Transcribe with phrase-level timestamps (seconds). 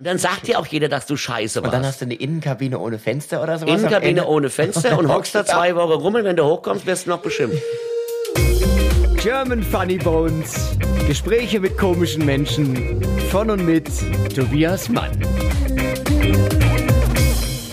[0.00, 1.72] Und dann sagt dir auch jeder, dass du scheiße warst.
[1.72, 3.78] Und dann hast du eine Innenkabine ohne Fenster oder sowas?
[3.78, 7.10] Innenkabine ohne Fenster und hockst da zwei Wochen rum und wenn du hochkommst, wirst du
[7.10, 7.62] noch beschimpft.
[9.22, 10.76] German Funny Bones.
[11.06, 13.00] Gespräche mit komischen Menschen.
[13.30, 13.88] Von und mit
[14.34, 15.12] Tobias Mann.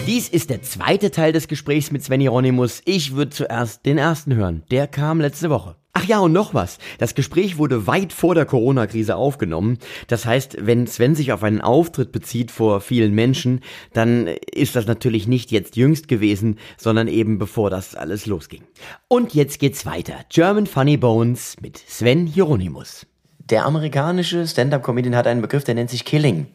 [0.05, 2.83] Dies ist der zweite Teil des Gesprächs mit Sven Hieronymus.
[2.85, 4.61] Ich würde zuerst den ersten hören.
[4.69, 5.75] Der kam letzte Woche.
[6.01, 6.79] Ach ja, und noch was.
[6.97, 9.77] Das Gespräch wurde weit vor der Corona-Krise aufgenommen.
[10.07, 13.59] Das heißt, wenn Sven sich auf einen Auftritt bezieht vor vielen Menschen,
[13.93, 18.63] dann ist das natürlich nicht jetzt jüngst gewesen, sondern eben bevor das alles losging.
[19.09, 20.15] Und jetzt geht's weiter.
[20.29, 23.05] German Funny Bones mit Sven Hieronymus.
[23.37, 26.47] Der amerikanische Stand-Up-Comedian hat einen Begriff, der nennt sich Killing.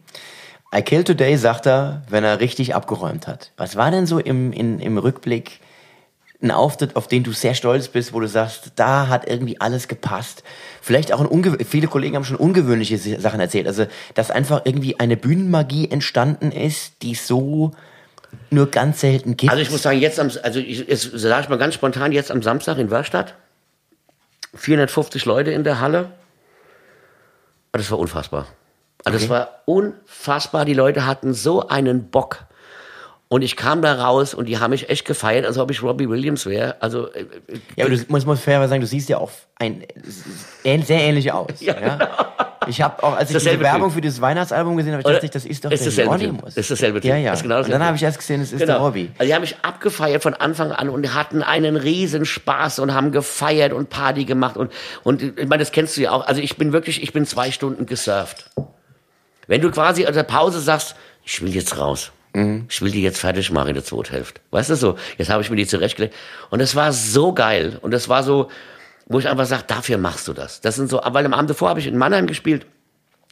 [0.75, 3.53] I kill today, sagt er, wenn er richtig abgeräumt hat.
[3.57, 5.61] Was war denn so im, in, im Rückblick
[6.47, 9.89] ein Auftritt, auf den du sehr stolz bist, wo du sagst, da hat irgendwie alles
[9.89, 10.43] gepasst?
[10.81, 13.67] Vielleicht auch ein ungew viele Kollegen haben schon ungewöhnliche Sachen erzählt.
[13.67, 17.73] Also, dass einfach irgendwie eine Bühnenmagie entstanden ist, die so
[18.51, 19.51] nur ganz selten gibt.
[19.51, 22.31] Also ich muss sagen, jetzt am, also ich, jetzt sage ich mal ganz spontan, jetzt
[22.31, 23.35] am Samstag in Wörstadt,
[24.55, 26.11] 450 Leute in der Halle.
[27.73, 28.47] Aber Das war unfassbar.
[29.05, 30.65] Also das war unfassbar.
[30.65, 32.47] Die Leute hatten so einen Bock.
[33.29, 36.09] Und ich kam da raus und die haben mich echt gefeiert, als ob ich Robbie
[36.09, 36.77] Williams wäre.
[36.81, 37.25] Also äh,
[37.75, 39.83] Ja, aber du musst, musst fairerweise sagen, du siehst ja auch ein,
[40.65, 41.49] ähn- sehr ähnlich aus.
[41.61, 41.99] Ja.
[42.69, 43.93] Ich habe auch, als ich diese Werbung Typ.
[43.95, 46.57] für dieses Weihnachtsalbum gesehen habe, ich dachte, das ist doch ist der Hieronymus.
[46.57, 47.11] Ist dasselbe Typ.
[47.11, 47.33] Ja, ja.
[47.33, 48.85] Ist genau und dann habe ich erst gesehen, es ist der Genau.
[48.87, 49.11] Robby.
[49.19, 53.13] Also die haben mich abgefeiert von Anfang an und hatten einen riesen Spaß und haben
[53.13, 54.73] gefeiert und Party gemacht und
[55.05, 56.27] und ich meine, das kennst du ja auch.
[56.27, 58.51] Also ich bin wirklich, ich bin zwei Stunden gesurft.
[59.47, 62.11] Wenn du quasi an der Pause sagst, ich will jetzt raus.
[62.69, 64.41] Ich will die jetzt fertig machen in der zweiten Hälfte.
[64.51, 64.97] Weißt du so?
[65.17, 66.15] Jetzt habe ich mir die zurechtgelegt.
[66.51, 67.79] Und das war so geil.
[67.81, 68.51] Und das war so,
[69.07, 70.61] wo ich einfach sage, dafür machst du das.
[70.61, 72.67] Das sind so, weil am Abend davor habe ich in Mannheim gespielt.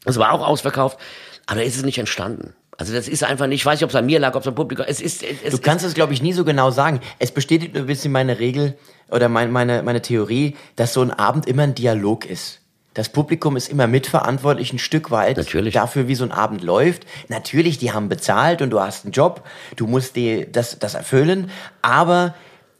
[0.04, 0.98] Das war auch ausverkauft.
[1.46, 2.54] Aber da ist es nicht entstanden.
[2.76, 4.48] Also das ist einfach nicht, ich weiß nicht, ob es an mir lag, ob es
[4.48, 7.00] am Publikum, es ist, es Du kannst es, glaube ich, nie so genau sagen.
[7.18, 8.76] Es bestätigt ein bisschen meine Regel
[9.10, 12.60] oder mein, meine, meine Theorie, dass so ein Abend immer ein Dialog ist.
[12.94, 15.74] Das Publikum ist immer mitverantwortlich ein Stück weit Natürlich.
[15.74, 17.04] dafür, wie so ein Abend läuft.
[17.28, 19.42] Natürlich, die haben bezahlt und du hast einen Job,
[19.74, 21.50] du musst dir das, das erfüllen,
[21.82, 22.34] aber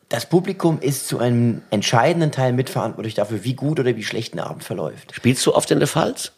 [0.08, 4.40] das Publikum ist zu einem entscheidenden Teil mitverantwortlich dafür, wie gut oder wie schlecht ein
[4.40, 5.12] Abend verläuft.
[5.12, 6.30] Spielst du oft in der Pfalz?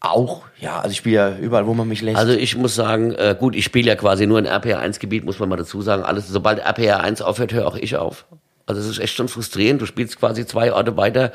[0.00, 2.16] Auch, ja, also ich spiele ja überall, wo man mich lässt.
[2.16, 5.48] Also ich muss sagen, äh, gut, ich spiele ja quasi nur in RPR1-Gebiet, muss man
[5.50, 6.02] mal dazu sagen.
[6.02, 8.26] Alles, sobald RPR1 aufhört, höre auch ich auf.
[8.66, 9.82] Also es ist echt schon frustrierend.
[9.82, 11.32] Du spielst quasi zwei Orte weiter,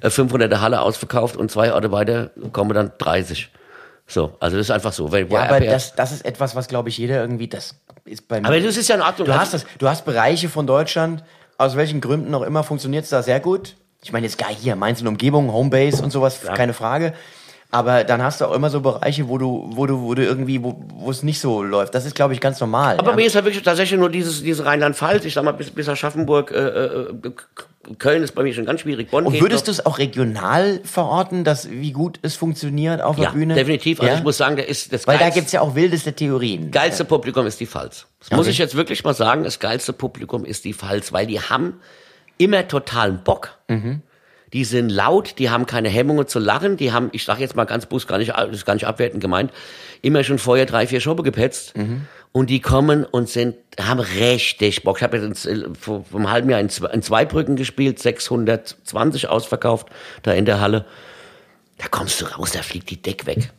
[0.00, 3.50] äh, 500 der Halle ausverkauft und zwei Orte weiter kommen dann 30.
[4.06, 5.12] So, also das ist einfach so.
[5.12, 8.40] Weil, ja, aber das, das ist etwas, was glaube ich jeder irgendwie, das ist bei
[8.40, 8.46] mir.
[8.46, 9.26] aber das ist ja in Ordnung.
[9.26, 11.22] Du hast das, du hast Bereiche von Deutschland,
[11.56, 13.76] aus welchen Gründen auch immer funktioniert es da sehr gut.
[14.02, 17.14] Ich meine jetzt gar hier, Mainz und Umgebung, Homebase und sowas, keine Frage.
[17.74, 20.62] Aber dann hast du auch immer so Bereiche, wo du, wo du, wo du irgendwie,
[20.62, 21.94] wo, wo es nicht so läuft.
[21.94, 22.98] Das ist, glaube ich, ganz normal.
[22.98, 23.16] Aber ja.
[23.16, 26.50] mir ist halt wirklich tatsächlich nur dieses, dieses Rheinland-Pfalz, ich sag mal, bis, bis Aschaffenburg,
[26.50, 27.32] äh, äh, K-
[27.98, 29.10] Köln ist bei mir schon ganz schwierig.
[29.10, 33.30] Bonn und würdest du es auch regional verorten, dass, wie gut es funktioniert auf Ja,
[33.30, 33.54] der Bühne?
[33.54, 34.00] definitiv.
[34.00, 34.18] Also Ja?
[34.18, 36.70] ich muss sagen, der ist das Weil da geilste- gibt's ja auch wildeste Theorien.
[36.72, 38.06] geilste Publikum ist die Pfalz.
[38.20, 38.50] Das muss Okay.
[38.50, 39.44] ich jetzt wirklich mal sagen.
[39.44, 41.80] Das geilste Publikum ist die Pfalz, weil die haben
[42.36, 43.56] immer totalen Bock.
[44.52, 47.64] Die sind laut, die haben keine Hemmungen zu lachen, die haben, ich sage jetzt mal
[47.64, 49.50] ganz bus, gar nicht, das ist gar nicht abwertend gemeint,
[50.02, 51.72] immer schon vorher drei, vier Schoppe gepetzt.
[52.32, 54.98] Und die kommen und sind, haben richtig Bock.
[54.98, 59.28] Ich habe jetzt in, vor, vor einem halben Jahr in, Zwe- in Zweibrücken gespielt, 620
[59.28, 59.88] ausverkauft,
[60.22, 60.84] da in der Halle.
[61.78, 63.50] Da kommst du raus, da fliegt die Deck weg.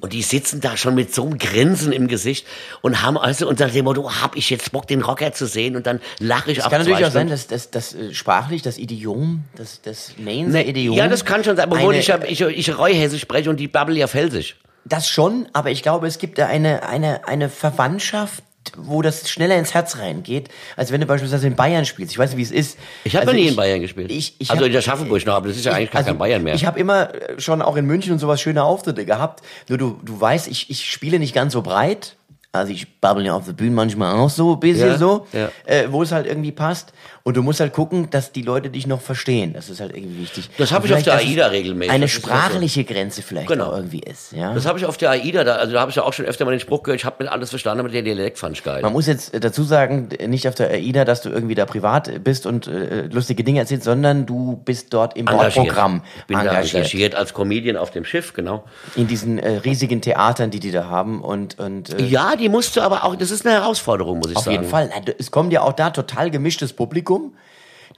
[0.00, 2.46] Und die sitzen da schon mit so einem Grinsen im Gesicht
[2.80, 5.86] und haben also unter dem Motto, hab ich jetzt Bock, den Rocker zu sehen und
[5.86, 8.78] dann lache ich Es auf kann natürlich auch sein, dass das, das äh, sprachlich, das
[8.78, 10.96] Idiom, das, das Mainzer Nee, Idiom.
[10.96, 14.06] ja, das kann schon sein, obwohl ich, ich, ich Reuhessisch spreche und die babbel ja
[14.06, 14.56] Felsisch.
[14.84, 18.42] Das schon, aber ich glaube, es gibt da eine, eine, eine Verwandtschaft,
[18.76, 22.12] wo das schneller ins Herz reingeht, als wenn du beispielsweise in Bayern spielst.
[22.12, 22.78] Ich weiß nicht, wie es ist.
[23.04, 24.10] Ich habe Also noch nie in Bayern gespielt.
[24.10, 26.18] Ich, ich also hab- in der Schaffenburg noch, aber das ist ja eigentlich gar kein
[26.18, 26.54] Bayern mehr.
[26.54, 29.42] Ich habe immer äh, schon auch in München und sowas schöne Auftritte gehabt.
[29.68, 32.16] Nur du, du weißt, ich, ich spiele nicht ganz so breit.
[32.54, 35.50] Also ich babbel ja auf der Bühne manchmal auch so ein bisschen Ja, so, ja.
[35.64, 36.92] Äh, wo es halt irgendwie passt.
[37.24, 39.52] Und du musst halt gucken, dass die Leute dich noch verstehen.
[39.52, 40.50] Das ist halt irgendwie wichtig.
[40.58, 41.92] Das hab Und ich auf der AIDA regelmäßig.
[41.92, 42.18] Eine ja so.
[42.18, 43.72] sprachliche Grenze vielleicht Genau.
[43.76, 44.32] irgendwie ist.
[44.32, 44.52] Ja?
[44.54, 46.44] das habe ich auf der AIDA, da, also da habe ich ja auch schon öfter
[46.44, 48.82] mal den Spruch gehört, ich habe nicht alles verstanden, aber der Dialekt fand ich geil.
[48.82, 52.24] Man muss jetzt äh, dazu sagen, nicht auf der AIDA, dass du irgendwie da privat
[52.24, 56.42] bist und äh, lustige Dinge erzählst, sondern du bist dort im Bordprogramm Ich bin da
[56.44, 56.74] engagiert.
[56.74, 58.64] engagiert als Comedian auf dem Schiff, genau.
[58.96, 62.82] In diesen äh, riesigen Theatern, die die da haben und, und äh, Ja, die musste
[62.82, 64.56] aber auch, das ist eine Herausforderung, muss ich auf sagen.
[64.56, 64.90] jeden Fall.
[65.18, 67.11] Es kommt ja auch da total gemischtes Publikum.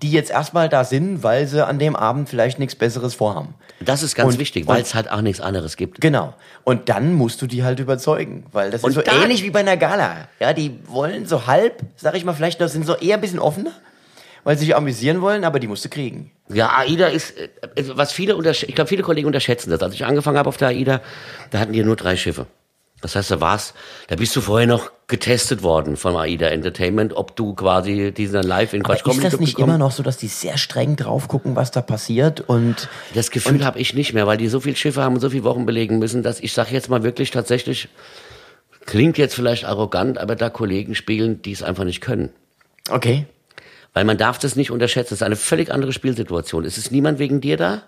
[0.03, 3.55] Die jetzt erstmal da sind, weil sie an dem Abend vielleicht nichts Besseres vorhaben.
[3.81, 6.01] Das ist ganz Und- wichtig, weil es halt auch nichts anderes gibt.
[6.01, 6.35] Genau.
[6.65, 9.51] Und dann musst du die halt überzeugen, weil das Und ist so da- ähnlich wie
[9.51, 10.29] bei einer Gala.
[10.41, 13.39] Ja, die wollen so halb, sag ich mal, vielleicht noch sind so eher ein bisschen
[13.39, 13.73] offener,
[14.43, 16.33] weil sie sich amüsieren wollen, aber die musst du kriegen.
[16.49, 17.49] Ja, AIDA ist, äh,
[17.95, 19.81] was viele ich glaube, viele Kollegen unterschätzen das.
[19.83, 21.01] Als ich angefangen habe auf der AIDA,
[21.51, 22.47] da hatten die nur drei Schiffe.
[23.01, 23.75] Das heißt, da war's,
[24.09, 28.73] da bist du vorher noch getestet worden von AIDA Entertainment, ob du quasi diesen live
[28.73, 31.56] in Aber Quatsch ist das nicht immer noch so, dass die sehr streng drauf gucken,
[31.56, 35.03] was da passiert und Das Gefühl habe ich nicht mehr, weil die so viele Schiffe
[35.03, 37.89] haben und so viele Wochen belegen müssen, dass ich sage jetzt mal wirklich tatsächlich,
[38.87, 42.31] klingt jetzt vielleicht arrogant, aber da Kollegen spielen, die es einfach nicht können.
[42.91, 43.27] okay.
[43.97, 45.15] Weil man darf das nicht unterschätzen.
[45.15, 46.65] Es ist eine völlig andere Spielsituation.
[46.65, 47.83] Es ist niemand wegen dir da.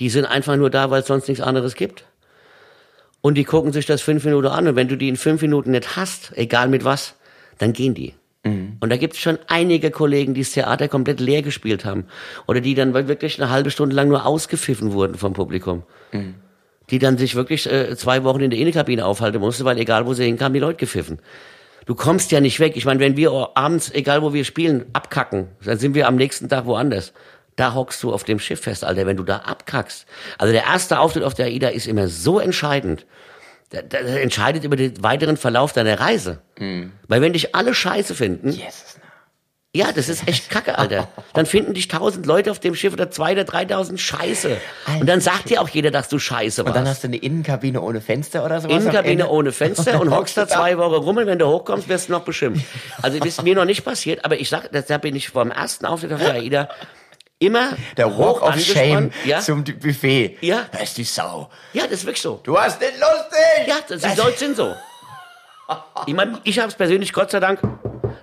[0.00, 2.04] Die sind einfach nur da, weil es sonst nichts anderes gibt.
[3.22, 4.68] Und die gucken sich das fünf Minuten an.
[4.68, 7.14] Und wenn du die in fünf Minuten nicht hast, egal mit was,
[7.58, 8.14] dann gehen die.
[8.80, 12.06] Und da gibt es schon einige Kollegen, die das Theater komplett leer gespielt haben.
[12.48, 15.84] Oder die dann wirklich eine halbe Stunde lang nur ausgepfiffen wurden vom Publikum.
[16.90, 20.14] Die dann sich wirklich äh, zwei Wochen in der Innenkabine aufhalten mussten, weil egal wo
[20.14, 21.20] sie hinkamen, die Leute gepfiffen.
[21.86, 22.76] Du kommst ja nicht weg.
[22.76, 26.48] Ich meine, wenn wir abends, egal wo wir spielen, abkacken, dann sind wir am nächsten
[26.48, 27.12] Tag woanders.
[27.56, 30.06] Da hockst du auf dem Schiff fest, Alter, wenn du da abkackst.
[30.38, 33.06] Also der erste Auftritt auf der AIDA ist immer so entscheidend.
[33.72, 36.40] Der entscheidet über den weiteren Verlauf deiner Reise.
[36.58, 38.96] Weil wenn dich alle scheiße finden, Jesus.
[39.74, 41.08] ja, das ist echt kacke, Alter.
[41.32, 44.58] Dann finden dich tausend Leute auf dem Schiff oder zwei oder dreitausend Scheiße.
[45.00, 46.96] Und dann sagt dir auch jeder, dass du scheiße Und dann warst.
[46.96, 48.76] hast du eine Innenkabine ohne Fenster oder sowas?
[48.76, 52.12] Innenkabine ohne Fenster und hockst da zwei Wochen rum und wenn du hochkommst, wirst du
[52.12, 52.66] noch beschimpft.
[53.00, 55.50] Also das ist mir noch nicht passiert, aber ich sag, das- da bin ich vom
[55.50, 56.68] ersten Auftritt auf der AIDA
[57.46, 59.10] immer Der Walk of Shame.
[59.24, 60.38] Ja, zum Buffet.
[60.40, 60.66] Ja.
[60.70, 61.50] Da ist die Sau.
[61.72, 62.40] ja, das ist wirklich so.
[62.42, 63.66] Du hast nicht lustig!
[63.66, 64.74] Ja, das, die Leute sind so.
[66.06, 67.60] Ich meine, ich habe es persönlich Gott sei Dank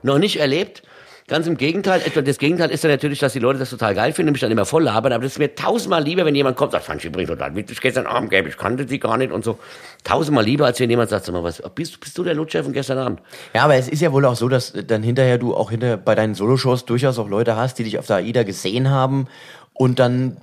[0.04, 0.84] noch nicht erlebt.
[1.30, 2.02] Ganz im Gegenteil.
[2.02, 4.52] Etwa das Gegenteil ist dann natürlich, dass die Leute das total geil finden mich dann
[4.52, 5.14] immer voll labern.
[5.14, 7.56] Aber das ist mir tausendmal lieber, wenn jemand kommt und sagt, fand ich übrigens total
[7.56, 9.60] witzig gestern Abend, gell, ich kannte sie gar nicht und so.
[10.04, 12.74] Tausendmal lieber, als wenn jemand sagt, sag mal, was, bist, bist du der Lutscher von
[12.74, 13.22] gestern Abend?
[13.54, 16.16] Ja, aber es ist ja wohl auch so, dass dann hinterher du auch hinter bei
[16.16, 19.28] deinen Soloshows durchaus auch Leute hast, die dich auf der AIDA gesehen haben
[19.74, 20.38] und dann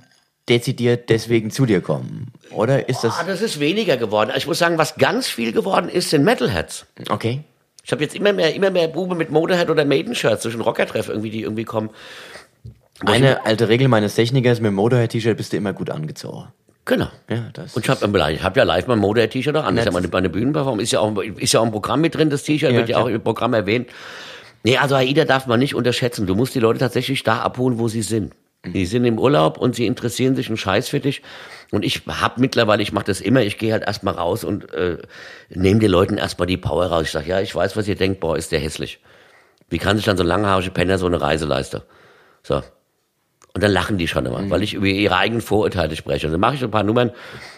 [0.47, 2.31] dezidiert deswegen zu dir kommen.
[2.51, 4.31] Oder ist das Ah, das ist weniger geworden.
[4.37, 6.85] Ich muss sagen, was ganz viel geworden ist, sind Metalheads.
[7.09, 7.41] okay?
[7.87, 11.29] Ich habe jetzt immer mehr, immer mehr Bube mit Motorhead oder Maiden-Shirts zwischen Rockertreff irgendwie,
[11.29, 11.89] die irgendwie kommen.
[13.05, 16.49] Eine alte Regel meines Technikers, mit dem Motorhead-T-Shirt bist du immer gut angezogen.
[16.83, 17.07] Genau.
[17.29, 19.77] Ja, das Und ich habe ich hab ja live mein Motorhead-T-Shirt auch an.
[19.77, 20.83] Das ist ja meine, meine Bühnenperformance.
[20.83, 22.97] Ist ja, auch, ist ja auch ein Programm mit drin, das T-Shirt Ja, wird ja
[22.97, 23.87] auch im Programm erwähnt.
[24.63, 26.27] Nee, also AIDA darf man nicht unterschätzen.
[26.27, 28.33] Du musst die Leute tatsächlich da abholen, wo sie sind.
[28.73, 31.21] Die sind im Urlaub und sie interessieren sich einen Scheiß für dich.
[31.71, 34.97] Und ich hab mittlerweile, ich mache das immer, ich gehe halt erstmal raus und äh,
[35.49, 37.03] nehme den Leuten erstmal die Power raus.
[37.05, 38.99] Ich sag, ja, ich weiß, was ihr denkt, boah, ist der hässlich.
[39.69, 41.81] Wie kann sich dann so ein langhaariger Penner so eine Reise leisten?
[42.43, 42.63] So.
[43.53, 46.27] Und dann lachen die schon immer, weil ich über ihre eigenen Vorurteile spreche.
[46.27, 47.11] Und dann mache ich so ein paar Nummern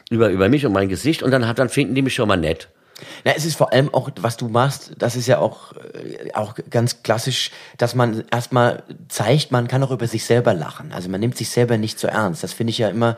[0.09, 2.69] über, über mich und mein Gesicht und dann, dann finden die mich schon mal nett.
[3.23, 6.55] Na, es ist vor allem auch, was du machst, das ist ja auch, äh, auch
[6.69, 10.91] ganz klassisch, dass man erstmal zeigt, man kann auch über sich selber lachen.
[10.91, 12.43] Also man nimmt sich selber nicht so ernst.
[12.43, 13.17] Das finde ich ja immer,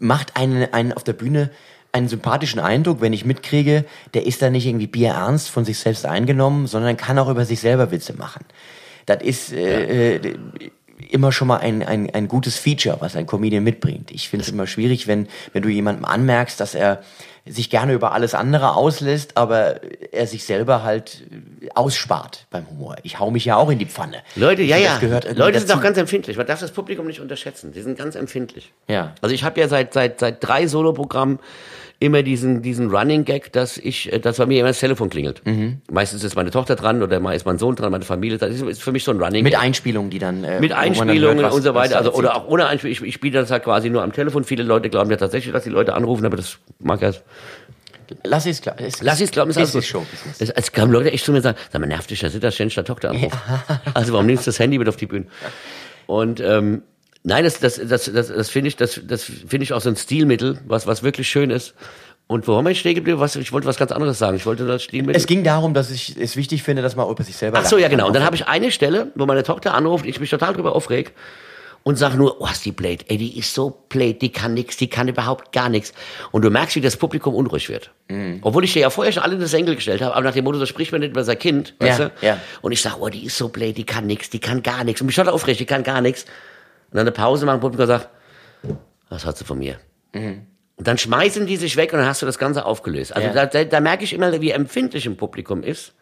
[0.00, 1.50] macht einen, einen auf der Bühne
[1.92, 3.84] einen sympathischen Eindruck, wenn ich mitkriege,
[4.14, 7.60] der ist da nicht irgendwie bierernst von sich selbst eingenommen, sondern kann auch über sich
[7.60, 8.44] selber Witze machen.
[9.06, 10.36] Das ist äh, äh,
[11.10, 14.10] immer schon mal ein, ein, ein gutes Feature, was ein Comedian mitbringt.
[14.10, 17.02] Ich finde es immer schwierig, wenn, wenn du jemandem anmerkst, dass er
[17.46, 19.80] sich gerne über alles andere auslässt, aber
[20.12, 21.24] er sich selber halt
[21.74, 22.96] ausspart beim Humor.
[23.02, 24.18] Ich hau mich ja auch in die Pfanne.
[24.36, 24.98] Leute, ja, ja.
[25.00, 25.78] Leute sind dazu.
[25.78, 26.36] auch ganz empfindlich.
[26.36, 27.72] Man darf das Publikum nicht unterschätzen.
[27.72, 28.72] Die sind ganz empfindlich.
[28.86, 29.14] Ja.
[29.20, 31.38] Also ich habe ja seit, seit, seit drei Soloprogrammen
[32.00, 35.44] immer diesen, diesen Running Gag, dass ich, äh, dass bei mir immer das Telefon klingelt.
[35.44, 35.80] Mhm.
[35.90, 38.38] Meistens ist meine Tochter dran oder mal ist mein Sohn dran, meine Familie.
[38.38, 39.62] Das ist, ist für mich so ein Running Mit Gag.
[39.62, 41.94] Einspielungen, die dann äh, Mit Einspielungen was- und so weiter.
[41.94, 42.92] da Also, oder auch ohne Einspielung.
[42.92, 44.44] Ich, ich spiele das halt quasi nur am Telefon.
[44.44, 47.12] Viele Leute glauben ja tatsächlich, dass die Leute anrufen, aber das mag ja.
[48.24, 48.62] Lass es.
[48.78, 49.84] Es, Lass es glauben, ist ist gut.
[49.84, 50.40] Showbusiness.
[50.40, 52.42] Es, es kamen Leute echt zu mir und sagen, sag mal, nervt dich, da sind
[52.42, 53.36] das ständig der Tochter anruft.
[53.92, 55.26] Also warum nimmst du das Handy mit auf die Bühne?
[56.06, 56.82] Und ähm,
[57.28, 59.96] nein, das, das, das, das, das finde ich, das, das finde ich auch so ein
[59.96, 61.74] Stilmittel, was, was wirklich schön ist.
[62.26, 63.20] Und wo haben wir stehen geblieben?
[63.20, 64.36] Was, ich wollte was ganz anderes sagen.
[64.36, 65.16] Ich wollte das Stilmittel.
[65.16, 67.78] Es ging darum, dass ich es wichtig finde, dass man über sich selber Ach so,
[67.78, 68.06] ja genau.
[68.06, 71.14] Und dann habe ich eine Stelle, wo meine Tochter anruft, ich mich total drüber aufreg
[71.84, 74.76] und sag nur, oh, ist die blöd, ey, die ist so blöd, die kann nix,
[74.76, 75.94] die kann überhaupt gar nichts.
[76.32, 77.92] Und du merkst, wie das Publikum unruhig wird.
[78.08, 78.40] Mhm.
[78.42, 80.44] Obwohl ich dir ja vorher schon alle in das Enkel gestellt habe, aber nach dem
[80.44, 82.26] Motto, so spricht man nicht über sein Kind, weißt Ja, du?
[82.26, 82.40] ja.
[82.60, 85.00] Und ich sag, oh, die ist so blöd, die kann nix, die kann gar nichts.
[85.00, 86.26] Und mich total aufregt, die kann gar nichts.
[86.90, 88.08] Und dann eine Pause machen, Publikum sagt,
[89.08, 89.76] was hat sie von mir?
[90.76, 93.14] Und dann schmeißen die sich weg und dann hast du das Ganze aufgelöst.
[93.14, 93.34] Also Ja.
[93.34, 95.94] da, da, da merke ich immer, wie empfindlich ein Publikum ist.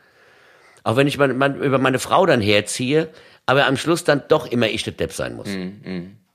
[0.85, 3.09] Auch wenn ich mein, mein, über meine Frau dann herziehe,
[3.47, 5.49] aber am Schluss dann doch immer ich der Depp sein muss.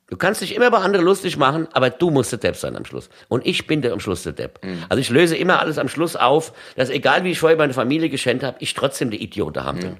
[0.07, 2.83] Du kannst dich immer über andere lustig machen, aber du musst der Depp sein am
[2.83, 3.09] Schluss.
[3.29, 4.59] Und ich bin der am Schluss der Depp.
[4.89, 8.09] Also ich löse immer alles am Schluss auf, dass egal wie ich vorher meine Familie
[8.09, 9.97] geschenkt habe, ich trotzdem der Idiot daheim bin.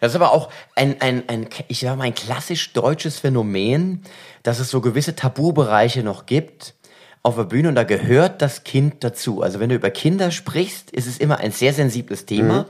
[0.00, 4.02] Das ist aber auch ein, ein, ein, ich sag mal, ein klassisch deutsches Phänomen,
[4.42, 6.74] dass es so gewisse Tabubereiche noch gibt
[7.22, 9.42] auf der Bühne und da gehört das Kind dazu.
[9.42, 12.66] Also wenn du über Kinder sprichst, ist es immer ein sehr sensibles Thema.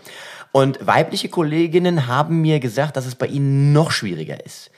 [0.52, 4.70] Und weibliche Kolleginnen haben mir gesagt, dass es bei ihnen noch schwieriger ist.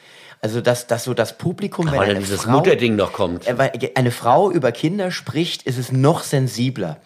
[0.42, 3.46] Also dass, dass so das Publikum, wenn Weil dann eine dieses Frau, Mutterding noch kommt.
[3.46, 6.98] äh, weil eine Frau über Kinder spricht, ist es noch sensibler.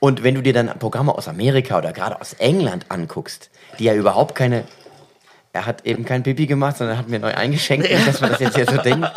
[0.00, 3.94] Und wenn du dir dann Programme aus Amerika oder gerade aus England anguckst, die ja
[3.94, 4.64] überhaupt keine,
[5.52, 8.40] er hat eben kein Pipi gemacht, sondern hat mir neu eingeschenkt, nicht, dass man das
[8.40, 9.10] jetzt hier so denkt.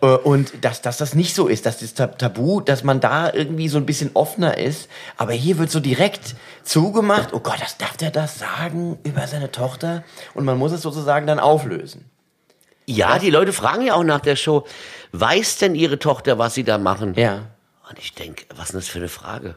[0.00, 3.32] Äh, Und dass, dass das nicht so ist, dass das Tab- Tabu, dass man da
[3.32, 4.88] irgendwie so ein bisschen offener ist.
[5.16, 9.50] Aber hier wird so direkt zugemacht, oh Gott, das darf der das sagen über seine
[9.50, 10.04] Tochter?
[10.34, 12.04] Und man muss es sozusagen dann auflösen.
[12.86, 14.66] Ja, die Leute fragen ja auch nach der Show,
[15.12, 17.14] weiß denn ihre Tochter, was sie da machen?
[17.14, 17.46] Ja.
[17.90, 19.56] Und ich denke, was ist denn das für eine Frage?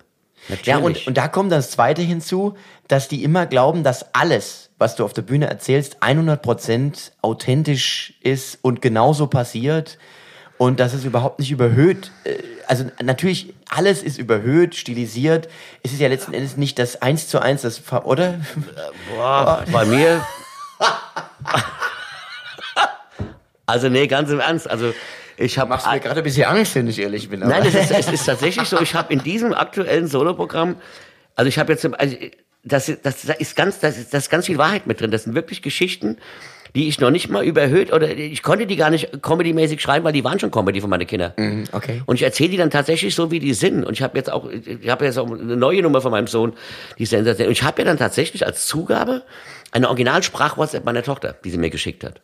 [0.64, 1.08] Ja, und, Natürlich.
[1.08, 2.56] und da kommt das Zweite hinzu,
[2.88, 8.60] dass die immer glauben, dass alles, was du auf der Bühne erzählst, 100% authentisch ist
[8.62, 9.98] und genauso passiert
[10.58, 12.12] und dass es überhaupt nicht überhöht.
[12.24, 12.36] äh,
[12.68, 15.48] Also natürlich, alles ist überhöht, stilisiert.
[15.84, 18.40] Es ist ja letzten Endes nicht das Eins zu Eins, das, oder?
[19.16, 20.26] Boah, bei mir.
[23.68, 24.70] Also nee, ganz im Ernst.
[24.70, 24.94] Also
[25.42, 27.42] ich habe gerade ein bisschen Angst, wenn ich ehrlich bin.
[27.42, 28.80] Nein, es ist, es ist tatsächlich so.
[28.82, 30.76] Ich habe in diesem aktuellen Soloprogramm,
[31.36, 32.16] also ich habe jetzt, also
[32.64, 35.12] das, das, da ist ganz, das ist, das ist ganz viel Wahrheit mit drin.
[35.12, 36.18] Das sind wirklich Geschichten,
[36.76, 40.14] die ich noch nicht mal überhöht oder ich konnte die gar nicht comedymäßig schreiben, weil
[40.14, 41.34] die waren schon Comedy von meinen Kindern.
[41.74, 42.02] okay.
[42.06, 43.84] Und ich erzähle die dann tatsächlich so, wie die sind.
[43.84, 46.54] Und ich habe jetzt auch, ich habe jetzt auch eine neue Nummer von meinem Sohn,
[46.98, 47.48] die ist sensationell.
[47.48, 49.24] Und ich habe ja dann tatsächlich als Zugabe
[49.72, 52.22] eine Originalsprach-WhatsApp meiner Tochter, die sie mir geschickt hat.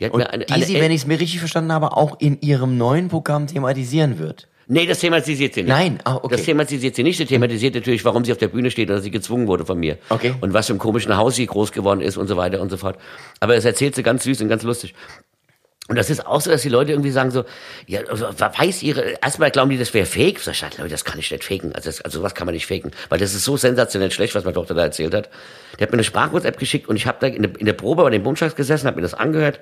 [0.00, 1.96] Die hat Und mir eine, die eine sie, wenn ich es mir richtig verstanden habe,
[1.96, 4.48] auch in ihrem neuen Programm thematisieren wird.
[4.72, 5.70] Nee, das thematisiert sie nicht.
[5.70, 6.36] Nein, ah, okay.
[6.36, 7.16] Das thematisiert sie nicht.
[7.16, 9.98] Sie thematisiert natürlich, warum sie auf der Bühne steht oder sie gezwungen wurde von mir.
[10.10, 10.32] Okay.
[10.40, 12.76] Und was für ein komischen Haus sie groß geworden ist und so weiter und so
[12.76, 12.96] fort.
[13.40, 14.94] Aber das erzählt sie ganz süß und ganz lustig.
[15.90, 17.44] Und das ist auch so, dass die Leute irgendwie sagen so,
[17.88, 20.38] ja, weiß ihre, erstmal glauben die, das wäre fake.
[20.38, 21.72] Ich, Leute, das kann ich nicht faken.
[21.74, 22.92] Also, das, also was kann man nicht faken.
[23.08, 25.30] Weil das ist so sensationell schlecht, was meine Tochter da erzählt hat.
[25.76, 28.04] Die hat mir eine Sprach-WhatsApp geschickt und ich habe da in der, in der Probe
[28.04, 29.58] bei dem Bundschlag gesessen, habe mir das angehört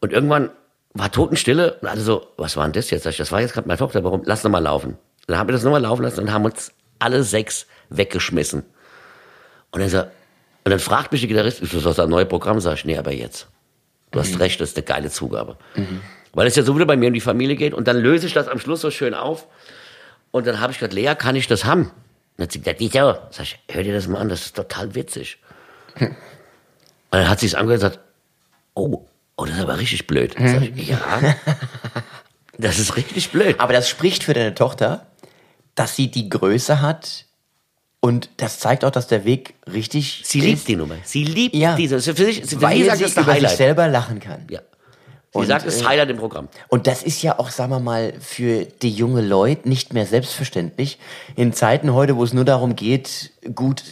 [0.00, 0.48] und irgendwann
[0.94, 3.02] war Totenstille und alle so, was war denn das jetzt?
[3.02, 4.22] Sag ich, das war jetzt gerade meine Tochter, warum?
[4.24, 4.96] Lass noch mal laufen.
[5.26, 8.62] Dann haben wir das nochmal laufen lassen und haben uns alle sechs weggeschmissen.
[9.70, 12.58] Und dann, so, und dann fragt mich die Gitarrist, ist das ein neues Programm?
[12.58, 13.48] Sag ich, nee, aber jetzt.
[14.12, 15.56] Du hast recht, das ist eine geile Zugabe.
[16.34, 18.32] Weil es ja so wieder bei mir um die Familie geht und dann löse ich
[18.32, 19.46] das am Schluss so schön auf.
[20.30, 21.82] Und dann habe ich gesagt, Lea, kann ich das haben?
[21.82, 21.92] Und
[22.36, 23.14] dann hat sie gesagt, wieso?
[23.30, 25.38] Sag ich, hör dir das mal an, das ist total witzig.
[27.12, 28.08] Und dann hat sie es angehört und gesagt,
[28.72, 30.34] oh, oh, das ist aber richtig blöd.
[30.38, 30.98] Sag ich, ja,
[32.56, 33.60] das ist richtig blöd.
[33.60, 35.06] Aber das spricht für deine Tochter,
[35.74, 37.26] dass sie die Größe hat
[38.04, 40.96] und das zeigt auch, dass der Weg richtig Sie ist, liebt die Nummer.
[41.04, 41.76] Sie liebt Ja.
[41.76, 41.98] diese.
[42.00, 43.56] Für sich, für weil sie sie, sagt, das ist der über sich Highlight.
[43.56, 44.44] selber lachen kann.
[44.50, 44.60] Ja.
[45.34, 46.48] Sie Und, sagt, das ist äh, Highlight im Programm.
[46.68, 50.98] Und das ist ja auch, sagen wir mal, für die junge Leute nicht mehr selbstverständlich.
[51.36, 53.82] In Zeiten heute, wo es nur darum geht, gut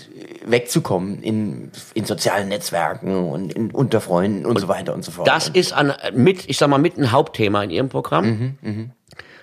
[0.45, 5.27] wegzukommen in, in sozialen Netzwerken und in, unter Freunden und, so weiter und so fort.
[5.29, 8.91] Das ist an, mit, ich sag mal, mit ein Hauptthema in ihrem Programm, Mhm,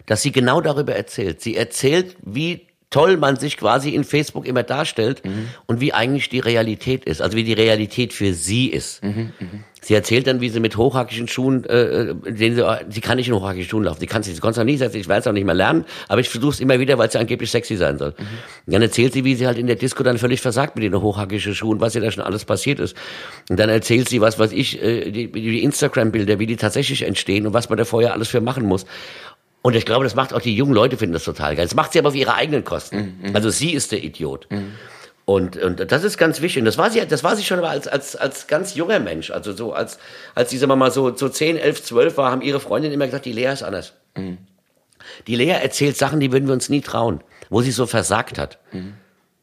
[0.05, 1.41] dass sie genau darüber erzählt.
[1.41, 5.49] Sie erzählt, wie toll man sich quasi in Facebook immer darstellt Mhm.
[5.65, 9.03] und wie eigentlich die Realität ist, also wie die Realität für sie ist.
[9.03, 9.31] Mhm,
[9.79, 13.35] Sie erzählt dann, wie sie mit hochhackigen Schuhen, äh, den sie, sie kann nicht in
[13.35, 13.99] hochhackigen Schuhen laufen.
[13.99, 15.53] Sie kann es sie konnte es noch nie, sagt, ich werde es auch nicht mehr
[15.53, 18.09] lernen, aber ich versuche es immer wieder, weil es ja angeblich sexy sein soll.
[18.65, 20.99] Und dann erzählt sie, wie sie halt in der Disco dann völlig versagt mit den
[20.99, 22.97] hochhackischen Schuhen, was ihr da schon alles passiert ist.
[23.49, 27.45] Und dann erzählt sie, was weiß ich, äh, die, die Instagram-Bilder, wie die tatsächlich entstehen
[27.45, 28.85] und was man da vorher alles für machen muss.
[29.67, 31.65] Und ich glaube, das macht auch die jungen Leute, finden das total geil.
[31.65, 33.19] Das macht sie aber auf ihre eigenen Kosten.
[33.33, 34.47] Also sie ist der Idiot.
[35.25, 36.61] Und, und das ist ganz wichtig.
[36.61, 39.29] Und das war sie, das war sie schon aber als, als, als ganz junger Mensch.
[39.29, 39.99] Also so als,
[40.35, 43.33] als diese Mama so, so 10, 11, 12 war, haben ihre Freundinnen immer gesagt, die
[43.33, 43.91] Lea ist anders.
[45.27, 47.19] Die Lea erzählt Sachen, die würden wir uns nie trauen,
[47.49, 48.59] wo sie so versagt hat.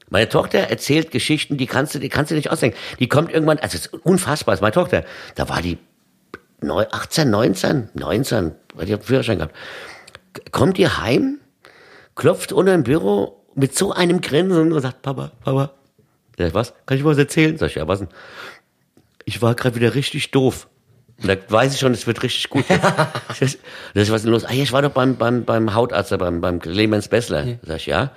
[0.09, 2.78] Meine Tochter erzählt Geschichten, die kannst du, die kannst du nicht ausdenken.
[2.99, 5.04] Die kommt irgendwann, also es ist unfassbar, ist meine Tochter,
[5.35, 5.76] da war die
[6.62, 9.54] neu- 18, 19, 19, weil die hat einen Führerschein gehabt.
[10.50, 11.41] Kommt ihr heim,
[12.14, 15.73] klopft unter im Büro mit so einem Grinsen und sagt, Papa, Papa,
[16.38, 16.75] ja, was?
[16.87, 17.57] Kann ich was erzählen?
[17.59, 18.09] Sag ich, ja, was denn?
[19.25, 20.69] Ich war gerade wieder richtig doof.
[21.21, 22.64] Und da weiß ich schon, es wird richtig gut.
[23.29, 23.61] das ist,
[24.11, 24.45] was denn los?
[24.45, 27.59] Ah, ja, ich war doch beim, beim, beim Hautarzt, da, beim, beim Clemens Bessler.
[27.62, 28.11] Sag ich, ja.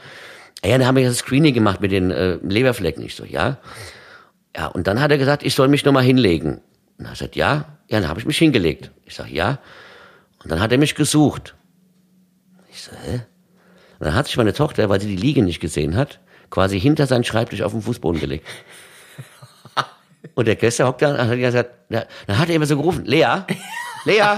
[0.64, 3.04] Ah, ja, da haben wir das Screening gemacht mit den äh, Leberflecken.
[3.04, 3.58] Ich so, ja.
[4.56, 6.62] Ja, und dann hat er gesagt, ich soll mich nochmal hinlegen.
[6.98, 7.78] Und er gesagt, ja.
[7.88, 8.92] Ja, dann habe ich mich hingelegt.
[9.06, 9.60] Ich sag, ja.
[10.44, 11.56] Und dann hat er mich gesucht.
[12.78, 13.22] Ich so, hä?
[13.98, 16.20] Und dann hat sich meine Tochter, weil sie die Liege nicht gesehen hat,
[16.52, 18.46] quasi hinter seinen Schreibtisch auf den Fußboden gelegt.
[20.36, 23.06] Und der Gäste hockt da und hat gesagt, na, dann hat er immer so gerufen,
[23.06, 23.26] Lea,
[24.06, 24.38] Lea.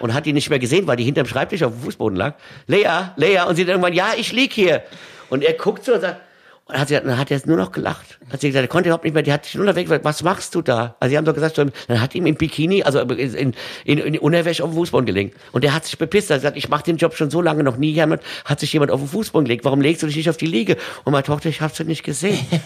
[0.00, 2.36] Und hat die nicht mehr gesehen, weil die hinterm Schreibtisch auf dem Fußboden lag.
[2.66, 3.42] Lea, Lea.
[3.46, 4.82] Und sie dann irgendwann, ja, ich lieg hier.
[5.28, 6.22] Und er guckt so und sagt,
[6.70, 8.18] und hat sie, dann hat er jetzt nur noch gelacht.
[8.30, 10.22] Hat sie gesagt, er konnte überhaupt nicht mehr, die hat sich nur noch weg, was
[10.22, 10.94] machst du da?
[11.00, 14.62] Also sie haben so gesagt, dann hat ihm im Bikini, also in, in, in Unterwäsche
[14.62, 15.36] auf den Fußboden gelegt.
[15.50, 16.30] Und der hat sich bepisst.
[16.30, 18.72] Er hat gesagt, ich mache den Job schon so lange, noch nie jemand, hat sich
[18.72, 19.64] jemand auf den Fußboden gelegt.
[19.64, 20.76] Warum legst du dich nicht auf die Liege?
[21.04, 22.38] Und meine Tochter, ich hab's ja nicht gesehen.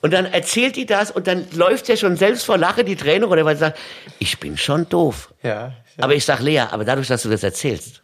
[0.00, 3.24] Und dann erzählt die das und dann läuft ja schon selbst vor Lache die Träne
[3.24, 3.78] runter, weil sie sagt,
[4.18, 5.32] ich bin schon doof.
[5.42, 5.48] Ja.
[5.48, 5.72] ja.
[5.98, 8.03] Aber ich sag, Lea, aber dadurch, dass du das erzählst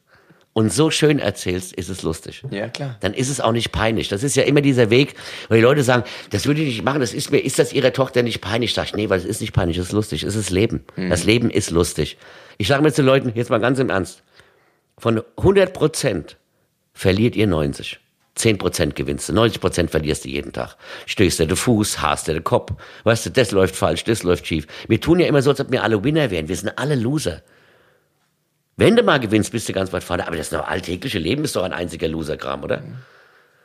[0.53, 2.43] und so schön erzählst, ist es lustig.
[2.51, 2.97] Ja, klar.
[3.01, 4.09] Dann ist es auch nicht peinlich.
[4.09, 5.15] Das ist ja immer dieser Weg,
[5.49, 7.93] weil die Leute sagen, das würde ich nicht machen, das ist mir, ist das ihrer
[7.93, 8.75] Tochter nicht peinlich?
[8.75, 10.85] Sag ich, nee, weil es ist nicht peinlich, es ist lustig, es ist Leben.
[10.97, 12.19] Das Leben ist lustig.
[12.59, 14.23] Ich sage mir zu Leuten, jetzt mal ganz im Ernst,
[14.99, 16.37] von 100 Prozent
[16.93, 18.01] verliert ihr 90.
[18.37, 20.77] 10% gewinnst du, 90% verlierst du jeden Tag.
[21.07, 22.73] Stößt dir den Fuß, hast dir den Kopf.
[23.05, 24.67] Weißt du, das läuft falsch, das läuft schief.
[24.89, 26.49] Wir tun ja immer so, als ob wir alle Winner wären.
[26.49, 27.43] Wir sind alle Loser.
[28.81, 30.27] Wenn du mal gewinnst, bist du ganz weit vorne.
[30.27, 32.83] Aber das alltägliche Leben ist doch ein einziger Loserkram, oder?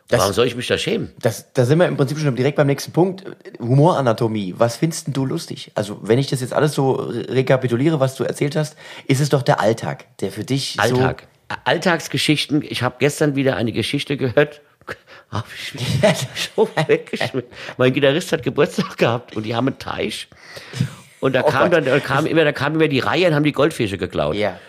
[0.09, 1.11] Das- Warum soll ich mich da schämen?
[1.19, 3.23] Das, da sind wir im Prinzip schon direkt beim nächsten Punkt.
[3.59, 4.53] Humoranatomie.
[4.57, 5.71] Was findest du lustig?
[5.73, 8.75] Also, wenn ich das jetzt alles so re- rekapituliere, was du erzählt hast,
[9.07, 11.23] ist es doch der Alltag, der für dich Alltag.
[11.63, 12.61] Alltagsgeschichten.
[12.67, 14.61] Ich habe gestern wieder eine Geschichte gehört.
[15.31, 15.73] Hab ich
[16.55, 17.43] schon weggeschmissen.
[17.77, 20.27] Mein Gitarrist hat Geburtstag gehabt und die haben einen Teich.
[21.19, 21.73] Und da Oh kam Gott.
[21.79, 24.35] dann, da kam immer, da kam immer die Reihe und haben die Goldfische geklaut.
[24.35, 24.39] so.
[24.41, 24.59] Ja.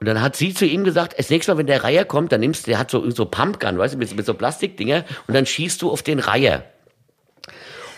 [0.00, 2.40] Und dann hat sie zu ihm gesagt, das nächste Mal, wenn der Reiher kommt, dann
[2.40, 5.44] nimmst du, der hat so, so Pumpgun, weißt du, mit, mit so Plastikdinger, und dann
[5.44, 6.64] schießt du auf den Reiher.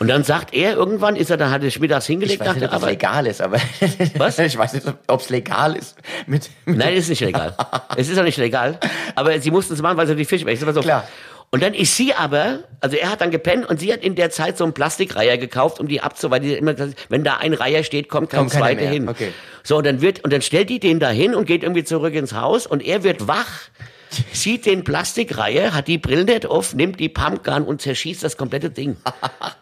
[0.00, 2.48] Und dann sagt er, irgendwann ist er, dann hat er sich mittags Ich hingelegt, weiß
[2.48, 3.58] nach nicht, ob es legal ist, aber.
[4.16, 4.36] Was?
[4.40, 5.96] ich weiß nicht, ob es legal ist.
[6.26, 7.56] Mit, mit Nein, es ist nicht legal.
[7.96, 8.80] es ist auch nicht legal.
[9.14, 10.58] Aber sie mussten es machen, weil sie die Fische weg.
[10.58, 10.80] So.
[10.80, 11.06] Klar.
[11.54, 14.30] Und dann ist sie aber, also er hat dann gepennt und sie hat in der
[14.30, 16.74] Zeit so einen Plastikreiher gekauft, um die abzu, weil die immer,
[17.10, 19.06] wenn da ein Reiher steht, kommt kein Kommt zweiter hin.
[19.06, 19.32] Okay.
[19.62, 22.14] So, und dann wird, und dann stellt die den da hin und geht irgendwie zurück
[22.14, 23.60] ins Haus und er wird wach,
[24.32, 28.70] sieht den Plastikreiher, hat die Brille nicht auf, nimmt die Pumpgun und zerschießt das komplette
[28.70, 28.96] Ding.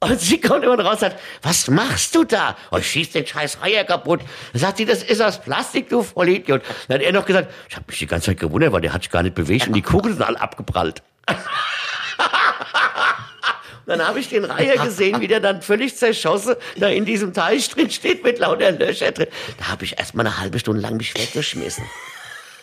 [0.00, 2.54] Und sie kommt immer raus und sagt, was machst du da?
[2.70, 4.20] Und schießt den scheiß Reiher kaputt.
[4.52, 6.62] Dann sagt sie, das ist aus Plastik, du Vollidiot.
[6.88, 9.02] Dann hat er noch gesagt, ich habe mich die ganze Zeit gewundert, weil der hat
[9.02, 11.02] sich gar nicht bewegt und die Kugeln sind alle abgeprallt.
[13.86, 17.68] Dann habe ich den Reiher gesehen, wie der dann völlig zerschossen da in diesem Teich
[17.68, 19.28] drin steht mit lauter Löcher drin.
[19.58, 21.84] Da habe ich erst mal eine halbe Stunde lang mich weggeschmissen.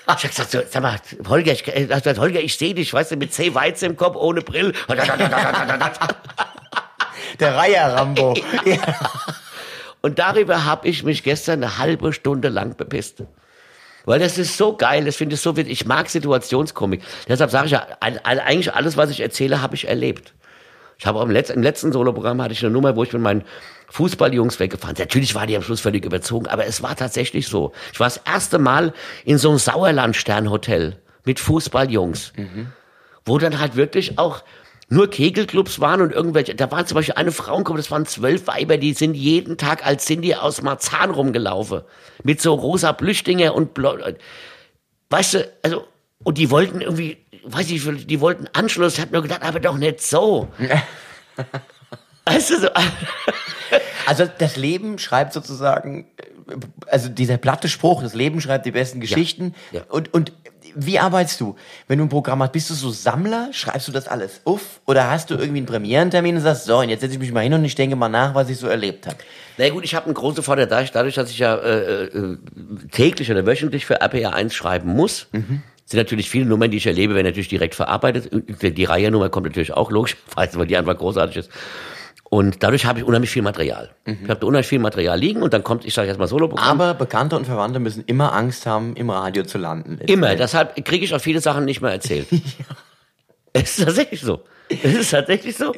[0.01, 3.15] Ich habe gesagt, so, sag mal, Holger, ich, äh, Holger, ich sehe dich, weißt du,
[3.15, 4.73] mit zehn Weizen im Kopf, ohne Brille.
[7.39, 8.33] der Reiher Rambo.
[8.65, 8.77] ja.
[10.01, 13.23] Und darüber habe ich mich gestern eine halbe Stunde lang bepisst.
[14.05, 15.71] Weil das ist so geil, das finde ich so witzig.
[15.71, 17.01] Ich mag Situationskomik.
[17.27, 20.33] Deshalb sage ich ja, eigentlich alles, was ich erzähle, habe ich erlebt.
[20.97, 23.21] Ich habe auch im letzten, im letzten Soloprogramm hatte ich eine Nummer, wo ich mit
[23.21, 23.43] meinen
[23.89, 25.03] Fußballjungs weggefahren bin.
[25.03, 27.71] Natürlich war die am Schluss völlig überzogen, aber es war tatsächlich so.
[27.93, 28.93] Ich war das erste Mal
[29.23, 32.33] in so einem Sauerland-Sternhotel mit Fußballjungs
[33.25, 34.43] wo dann halt wirklich auch
[34.89, 38.77] nur Kegelclubs waren und irgendwelche, da war zum Beispiel eine Frauengruppe, das waren zwölf Weiber,
[38.77, 41.81] die sind jeden Tag als Cindy aus Marzahn rumgelaufen.
[42.23, 43.97] Mit so rosa Plüschdinger und blau.
[45.09, 45.87] Weißt du, also,
[46.23, 49.77] und die wollten irgendwie, weiß ich, die wollten Anschluss, ich hab nur gedacht, aber doch
[49.77, 50.47] nicht so.
[52.25, 52.69] weißt du, so,
[54.05, 56.07] Also das Leben schreibt sozusagen,
[56.87, 59.55] also dieser platte Spruch, das Leben schreibt die besten Geschichten.
[59.71, 59.81] Ja.
[59.89, 60.33] Und, und
[60.75, 61.55] wie arbeitest du?
[61.87, 63.49] Wenn du ein Programm hast, bist du so Sammler?
[63.51, 64.81] Schreibst du das alles auf?
[64.85, 67.41] Oder hast du irgendwie einen Premierentermin und sagst, so, und jetzt setze ich mich mal
[67.41, 69.17] hin und ich denke mal nach, was ich so erlebt habe?
[69.57, 72.37] Na gut, ich habe einen großen Vorteil dadurch, dadurch, dass ich ja äh, äh,
[72.91, 75.27] täglich oder wöchentlich für RPR 1 schreiben muss.
[75.85, 78.29] Sind natürlich viele Nummern, die ich erlebe, werden natürlich direkt verarbeitet.
[78.61, 81.51] Die, die Reihenummer kommt natürlich auch logisch, weil die einfach großartig ist.
[82.33, 83.91] Und dadurch habe ich unheimlich viel Material.
[84.05, 86.81] Ich habe da unheimlich viel Material liegen und dann kommt, ich sage jetzt mal Solo-Programm.
[86.81, 89.99] Aber Bekannte und Verwandte müssen immer Angst haben, im Radio zu landen.
[90.07, 90.35] Immer.
[90.35, 92.27] Deshalb kriege ich auch viele Sachen nicht mehr erzählt.
[93.55, 94.41] Es ist tatsächlich so.
[94.67, 95.75] Es ist tatsächlich so.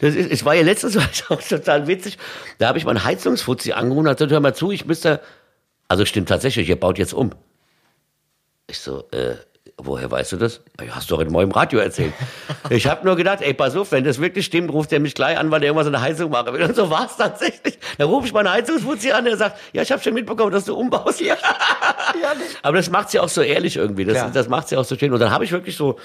[0.00, 2.18] Das ist, es war ja letztens auch total witzig.
[2.58, 5.20] Da habe ich meinen Heizungsfuzzi angerufen und hat gesagt, hör mal zu, ich müsste,
[5.86, 7.30] also stimmt tatsächlich, ihr baut jetzt um.
[8.66, 9.36] Ich so, äh,
[9.76, 10.60] woher weißt du das?
[10.80, 12.12] Ja, hast du doch in meinem Radio erzählt.
[12.70, 15.36] Ich habe nur gedacht, ey, pass auf, wenn das wirklich stimmt, ruft er mich gleich
[15.36, 16.62] an, weil der irgendwas in der Heizung machen will.
[16.62, 17.78] Und so war es tatsächlich.
[17.98, 20.74] Da rufe ich meinen Heizungsfuzzi an, der sagt, ja, ich habe schon mitbekommen, dass du
[20.74, 21.20] umbaust.
[21.20, 21.36] Ja.
[22.62, 24.06] Aber das macht's ja auch so ehrlich irgendwie.
[24.06, 24.30] Das, Klar.
[24.32, 25.12] das macht's ja auch so schön.
[25.12, 25.98] Und dann habe ich wirklich so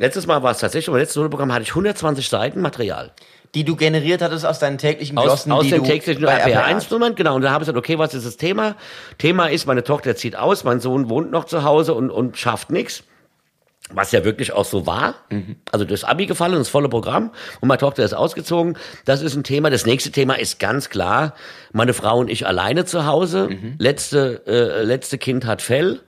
[0.00, 3.10] Letztes Mal war es tatsächlich, aber letztes Soloprogramm hatte ich 120 Seiten Material.
[3.54, 6.38] Die du generiert hattest aus deinen täglichen Aus, Glossen, aus die dem du täglichen bei
[6.38, 7.34] RPR RPR1-Nummern, genau.
[7.34, 8.76] Und da habe ich gesagt, okay, was ist das Thema?
[9.18, 12.70] Thema ist, meine Tochter zieht aus, mein Sohn wohnt noch zu Hause und, und schafft
[12.70, 13.02] nichts.
[13.92, 15.14] Was ja wirklich auch so war.
[15.72, 17.30] Also das Abi gefallen, das volle Programm.
[17.60, 18.76] Und meine Tochter ist ausgezogen.
[19.04, 19.70] Das ist ein Thema.
[19.70, 21.34] Das nächste Thema ist ganz klar,
[21.72, 23.48] meine Frau und ich alleine zu Hause.
[23.78, 26.00] Letzte, äh, letzte Kind hat Fell.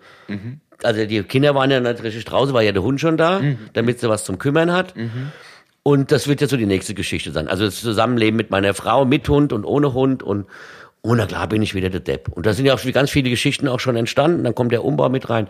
[0.82, 3.40] Also die Kinder waren ja natürlich draußen, war ja der Hund schon da,
[3.72, 4.94] damit sie was zum Kümmern hat.
[5.84, 7.48] Und das wird jetzt so die nächste Geschichte sein.
[7.48, 10.46] Also das Zusammenleben mit meiner Frau, mit Hund und ohne Hund und
[11.02, 12.28] oh, na klar bin ich wieder der Depp.
[12.28, 14.44] Und da sind ja auch ganz viele Geschichten auch schon entstanden.
[14.44, 15.48] Dann kommt der Umbau mit rein.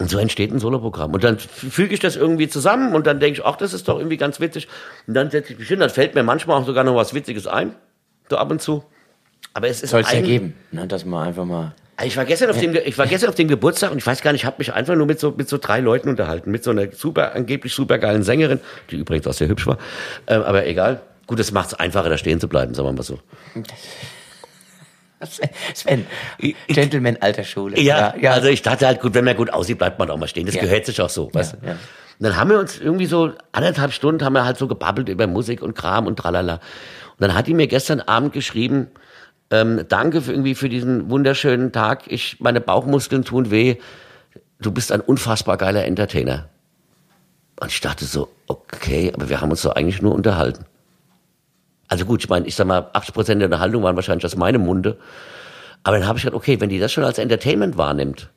[0.00, 1.14] Und so entsteht ein Soloprogramm.
[1.14, 3.98] Und dann füge ich das irgendwie zusammen und dann denke ich, ach, das ist doch
[3.98, 4.66] irgendwie ganz witzig.
[5.06, 7.46] Und dann setze ich mich hin, dann fällt mir manchmal auch sogar noch was Witziges
[7.46, 7.74] ein.
[8.28, 8.82] So ab und zu.
[9.52, 11.74] Aber es ist Soll es ja geben, ne, dass man einfach mal...
[12.04, 14.32] ich war gestern auf dem, ich war gestern auf dem Geburtstag und ich weiß gar
[14.32, 16.70] nicht, ich habe mich einfach nur mit so, mit so drei Leuten unterhalten, mit so
[16.70, 18.60] einer super, angeblich supergeilen Sängerin,
[18.90, 19.78] die übrigens auch sehr hübsch war,
[20.28, 21.02] ähm, aber egal.
[21.26, 23.18] Gut, das macht es einfacher, da stehen zu bleiben, sagen wir mal so.
[25.74, 26.06] Sven,
[26.68, 27.78] Gentleman alter Schule.
[27.78, 30.46] Ja, also ich dachte halt, gut, wenn man gut aussieht, bleibt man auch mal stehen.
[30.46, 30.62] Das Ja.
[30.62, 31.66] gehört sich auch so, weißt du.
[31.66, 31.72] ja.
[31.72, 31.78] Und
[32.26, 35.62] dann haben wir uns irgendwie so anderthalb Stunden haben wir halt so gebabbelt über Musik
[35.62, 36.54] und Kram und tralala.
[36.54, 36.60] Und
[37.20, 38.88] dann hat die mir gestern Abend geschrieben,
[39.50, 42.02] ähm, danke für irgendwie für diesen wunderschönen Tag.
[42.06, 43.76] Ich, meine Bauchmuskeln tun weh.
[44.60, 46.48] Du bist ein unfassbar geiler Entertainer.
[47.58, 50.64] Und ich dachte so, okay, aber wir haben uns doch eigentlich nur unterhalten.
[51.90, 54.62] Also gut, ich meine, ich sag mal, 80 Prozent der Unterhaltung waren wahrscheinlich aus meinem
[54.62, 54.96] Munde.
[55.82, 58.30] Aber dann habe ich gedacht, okay, wenn die das schon als Entertainment wahrnimmt,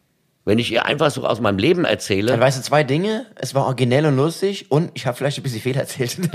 [0.45, 3.25] wenn ich ihr einfach so aus meinem Leben erzähle, Dann weißt du zwei Dinge.
[3.35, 6.17] Es war originell und lustig und ich habe vielleicht ein bisschen Fehler erzählt.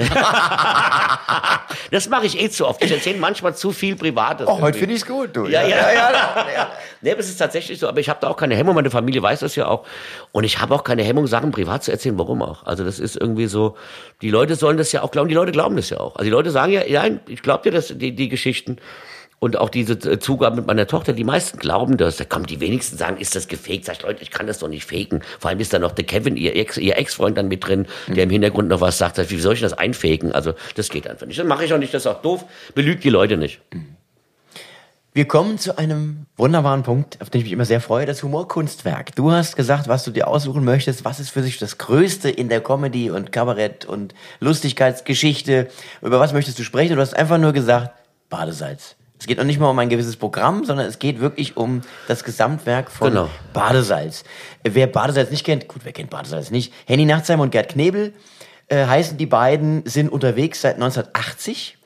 [1.91, 2.83] das mache ich eh zu oft.
[2.83, 4.49] Ich erzähle manchmal zu viel Privates.
[4.49, 5.47] oh, heute finde ich es gut, du.
[5.47, 5.69] Ja, ja.
[5.69, 6.71] ja, ja, ja.
[7.03, 7.87] Nee, es ist tatsächlich so.
[7.87, 8.75] Aber ich habe da auch keine Hemmung.
[8.75, 9.85] Meine Familie weiß das ja auch.
[10.33, 12.19] Und ich habe auch keine Hemmung, Sachen privat zu erzählen.
[12.19, 12.65] Warum auch?
[12.65, 13.77] Also das ist irgendwie so.
[14.23, 15.29] Die Leute sollen das ja auch glauben.
[15.29, 16.17] Die Leute glauben das ja auch.
[16.17, 18.79] Also die Leute sagen ja, ja, ich glaube dir das, die, die Geschichten.
[19.41, 22.17] Und auch diese äh, Zugabe mit meiner Tochter, die meisten glauben das.
[22.17, 23.85] Da kommen die wenigsten sagen, ist das gefaked?
[23.85, 25.23] Sag ich, Leute, ich kann das doch nicht faken.
[25.39, 28.25] Vor allem ist da noch der Kevin, ihr Ex, ihr Ex-Freund dann mit drin, der
[28.25, 29.17] im Hintergrund noch was sagt.
[29.17, 30.33] Sag ich, Wie soll ich das einfaken?
[30.33, 31.39] Also das geht einfach nicht.
[31.39, 31.95] Das mache ich auch nicht.
[31.95, 32.45] Das ist auch doof.
[32.75, 33.61] Belügt die Leute nicht.
[35.15, 39.17] Wir kommen zu einem wunderbaren Punkt, auf den ich mich immer sehr freue, das Humorkunstwerk.
[39.17, 42.49] Du hast gesagt, was du dir aussuchen möchtest, was ist für sich das Größte in
[42.49, 45.69] der Comedy und Kabarett und Lustigkeitsgeschichte,
[46.03, 46.97] über was möchtest du sprechen?
[46.97, 47.91] Du hast einfach nur gesagt,
[48.29, 48.98] Badesalz.
[49.21, 52.23] Es geht noch nicht mal um ein gewisses Programm, sondern es geht wirklich um das
[52.25, 53.29] Gesamtwerk von Genau.
[53.53, 54.23] Badesalz.
[54.63, 56.73] Äh, Wer Badesalz nicht kennt, gut, wer kennt Badesalz nicht?
[56.87, 58.13] Henny Nachtsheim und Gerd Knebel
[58.69, 61.79] äh, heißen die beiden, sind unterwegs seit 1980.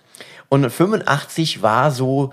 [0.49, 2.33] Und 85 war so,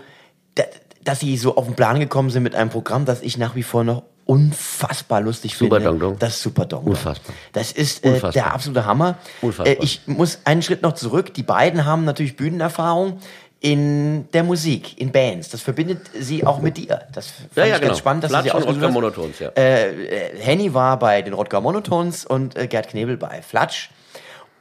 [0.55, 0.63] da-
[1.03, 3.63] dass sie so auf den Plan gekommen sind mit einem Programm, das ich nach wie
[3.63, 5.89] vor noch unfassbar lustig Super finde.
[5.91, 6.19] Dong Dong.
[6.19, 6.91] Das Super Dong Dong.
[6.93, 7.33] Unfassbar.
[7.53, 8.31] Das ist äh, Unfassbar.
[8.33, 9.17] der absolute Hammer.
[9.41, 9.67] Unfassbar.
[9.67, 11.33] Äh, ich muss einen Schritt noch zurück.
[11.33, 13.19] Die beiden haben natürlich Bühnenerfahrung
[13.61, 15.49] in der Musik, in Bands.
[15.49, 17.01] Das verbindet sie auch mit dir.
[17.13, 17.95] Das fand Ja, ich ja, ganz genau.
[17.95, 18.91] spannend, dass Platz sie und hast.
[18.93, 19.49] Monotons, ja.
[19.49, 23.89] Äh, äh, Henny war bei den Rodger Monotones und äh, Gerd Knebel bei Flatsch.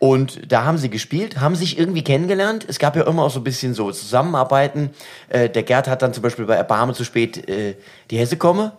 [0.00, 2.64] Und da haben sie gespielt, haben sich irgendwie kennengelernt.
[2.68, 4.90] Es gab ja immer auch so ein bisschen so Zusammenarbeiten.
[5.28, 7.74] Äh, der Gerd hat dann zum Beispiel bei Erbarme zu spät äh,
[8.10, 8.72] die Hesse komme,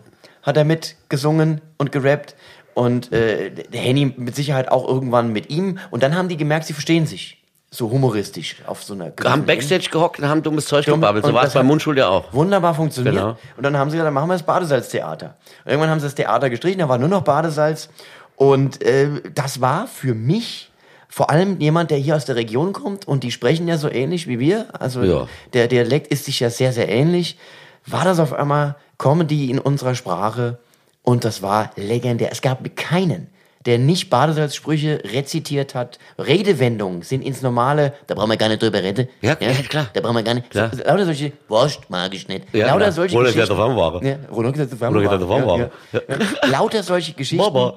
[0.44, 2.36] hat er mit gesungen und gerappt.
[2.74, 5.80] Und äh, der Henny mit Sicherheit auch irgendwann mit ihm.
[5.92, 7.38] Und dann haben die gemerkt, sie verstehen sich.
[7.72, 9.46] So humoristisch auf so einer haben.
[9.46, 11.24] Backstage gehockt und haben dummes Zeug Dumm- gebabbelt.
[11.26, 12.34] So war es bei Mundschul ja auch.
[12.34, 13.14] Wunderbar funktioniert.
[13.16, 13.38] Genau.
[13.58, 15.36] Und dann haben sie gesagt, dann machen wir das Badesalztheater.
[15.66, 17.90] Und irgendwann haben sie das Theater gestrichen, da war nur noch Badesalz.
[18.36, 20.72] Und äh, das war für mich
[21.10, 24.28] vor allem jemand, der hier aus der Region kommt und die sprechen ja so ähnlich
[24.28, 24.68] wie wir.
[24.80, 25.28] Also Ja.
[25.54, 27.38] der Dialekt ist sich ja sehr, sehr ähnlich.
[27.86, 30.58] War das auf einmal Comedy in unserer Sprache
[31.04, 32.30] und das war legendär.
[32.32, 33.28] Es gab keinen,
[33.65, 36.00] der nicht Badesalzsprüche rezitiert hat.
[36.17, 39.08] Redewendungen sind ins Normale, da brauchen wir gar nicht drüber reden.
[39.22, 39.88] Ja, ja, klar.
[39.93, 40.50] Da brauchen wir gar nicht.
[40.50, 40.72] Klar.
[40.74, 42.45] So, lauter solche, Wurst mag ich nicht.
[42.54, 43.58] Ja, lauter solche Geschichten.
[43.58, 44.06] Warmware.
[44.06, 45.30] Ja, runtergesetzte Runtergesetzte Warmware.
[45.30, 45.72] Warmware.
[45.91, 46.02] Ja,
[46.43, 46.48] ja.
[46.50, 47.43] Lauter solche Geschichten.
[47.43, 47.76] Baba.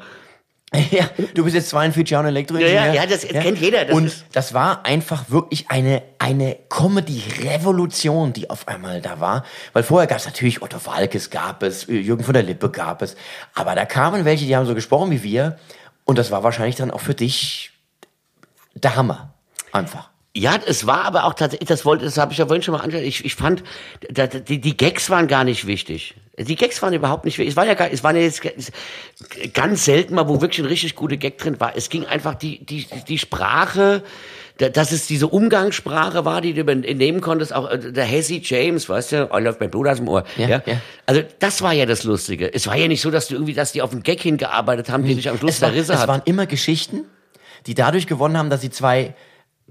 [0.91, 2.75] Ja, du bist jetzt 42 Jahre Elektroingenieur.
[2.75, 8.33] Ja, ja, ja, das kennt jeder, das und das war einfach wirklich eine, eine Comedy-Revolution,
[8.33, 9.45] die auf einmal da war.
[9.73, 13.17] Weil vorher gab es natürlich Otto Walkes, gab es, Jürgen von der Lippe gab es.
[13.55, 15.59] Aber da kamen welche, die haben so gesprochen wie wir.
[16.05, 17.73] Und das war wahrscheinlich dann auch für dich
[18.75, 19.35] der Hammer.
[19.73, 20.12] Einfach.
[20.35, 22.81] Ja, es war aber auch tatsächlich, das wollte, das habe ich ja vorhin schon mal
[22.81, 23.05] angeschaut.
[23.05, 23.62] Ich, ich fand,
[24.11, 26.14] da, da- die, die Gags waren gar nicht wichtig.
[26.38, 27.53] Die Gags waren überhaupt nicht wichtig.
[27.53, 28.40] Es war ja gar, es waren ja jetzt
[29.53, 31.77] ganz selten mal, wo wirklich ein richtig guter Gag drin war.
[31.77, 34.03] Es ging einfach die, die, die Sprache,
[34.57, 38.88] da- dass es diese Umgangssprache war, die du nehmen konntest, auch äh, der Hesse James,
[38.88, 40.25] weißt du, oh, läuft mein Blut aus dem Ohr.
[40.38, 40.81] Ja, Ja, ja.
[41.05, 42.53] Also das war ja das Lustige.
[42.55, 45.05] Es war ja nicht so, dass du irgendwie, dass die auf den Gag hingearbeitet haben,
[45.05, 46.09] die dich am Schluss Es, war, zerrissen es hat.
[46.09, 47.05] waren immer Geschichten.
[47.66, 49.14] die dadurch gewonnen haben, dass sie zwei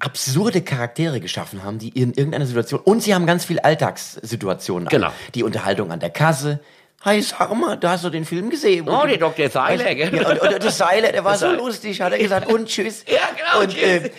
[0.02, 4.88] absurde Charaktere geschaffen haben, die in irgendeiner Situation und sie haben ganz viel Alltagssituationen.
[4.90, 5.12] Genau.
[5.36, 6.60] Die Unterhaltung an der Kasse.
[7.04, 8.88] Hi, sag mal, da hast du den Film gesehen.
[8.88, 9.50] Oh, der Dr.
[9.50, 10.16] Seiler, gell?
[10.16, 13.04] Ja, und, und der Seiler, der war so lustig, hat er gesagt, und tschüss.
[13.08, 13.82] Ja, genau, Und, tschüss.
[13.84, 14.12] äh,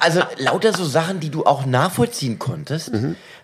[0.00, 2.90] also lauter so Sachen, die du auch nachvollziehen konntest,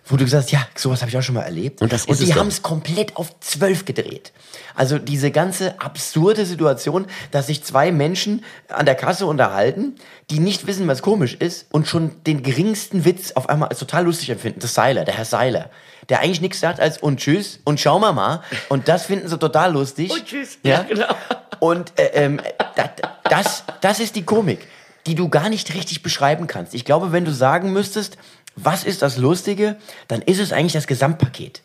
[0.09, 1.81] wo du gesagt hast, ja, sowas habe ich auch schon mal erlebt.
[1.81, 4.33] Und das ist und die haben es komplett auf zwölf gedreht.
[4.75, 9.95] Also diese ganze absurde Situation, dass sich zwei Menschen an der Kasse unterhalten,
[10.31, 14.05] die nicht wissen, was komisch ist und schon den geringsten Witz auf einmal als total
[14.05, 14.59] lustig empfinden.
[14.59, 15.69] Das Seiler, der Herr Seiler,
[16.09, 18.41] der eigentlich nichts sagt als und tschüss und schauen wir mal.
[18.67, 20.11] Und das finden sie total lustig.
[20.11, 20.57] Und tschüss.
[20.63, 21.15] Ja, Ja, genau.
[21.59, 22.41] Und äh, ähm,
[22.75, 22.89] das,
[23.25, 24.65] das, das ist die Komik,
[25.07, 26.73] die du gar nicht richtig beschreiben kannst.
[26.73, 28.17] Ich glaube, wenn du sagen müsstest,
[28.55, 31.61] was ist das Lustige, dann ist es eigentlich das Gesamtpaket.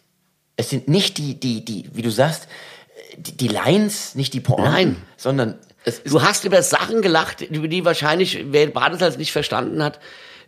[0.56, 2.46] Es sind nicht die, die, die, wie du sagst,
[3.16, 4.96] die, die Lines, nicht die Pointen, Nein.
[5.16, 5.58] sondern
[6.06, 10.00] Du hast über Sachen gelacht, über die wahrscheinlich, wer Badesalz nicht verstanden hat,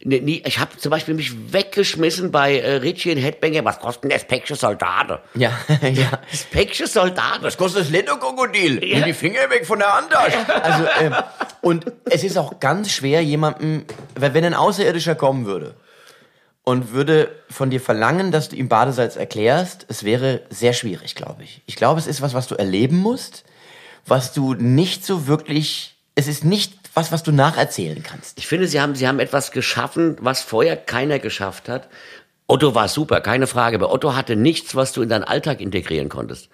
[0.04, 4.04] ne- nie, ich habe zum Beispiel mich weggeschmissen bei äh, Richie in Headbanger, was kostet
[4.04, 5.18] denn das Päckchen Soldaten?
[5.34, 6.20] ja, ja.
[6.30, 7.42] Das Päckchen Soldaten.
[7.42, 8.84] Was kostet das Lendo-Krokodil?
[8.84, 8.96] Ja.
[8.98, 10.62] Nimm die Finger weg von der Handtasche.
[10.62, 11.14] Also, ähm,
[11.62, 15.74] und es ist auch ganz schwer, jemandem, wenn wenn ein Außerirdischer kommen würde
[16.64, 21.44] und würde von dir verlangen, dass du ihm Badesalz erklärst, es wäre sehr schwierig, glaube
[21.44, 21.62] ich.
[21.66, 23.44] Ich glaube, es ist was, was du erleben musst,
[24.04, 28.38] was du nicht so wirklich, es ist nicht was, was du nacherzählen kannst.
[28.38, 31.88] Ich finde, sie haben, sie haben etwas geschaffen, was vorher keiner geschafft hat.
[32.46, 36.08] Otto war super, keine Frage, aber Otto hatte nichts, was du in deinen Alltag integrieren
[36.08, 36.48] konntest.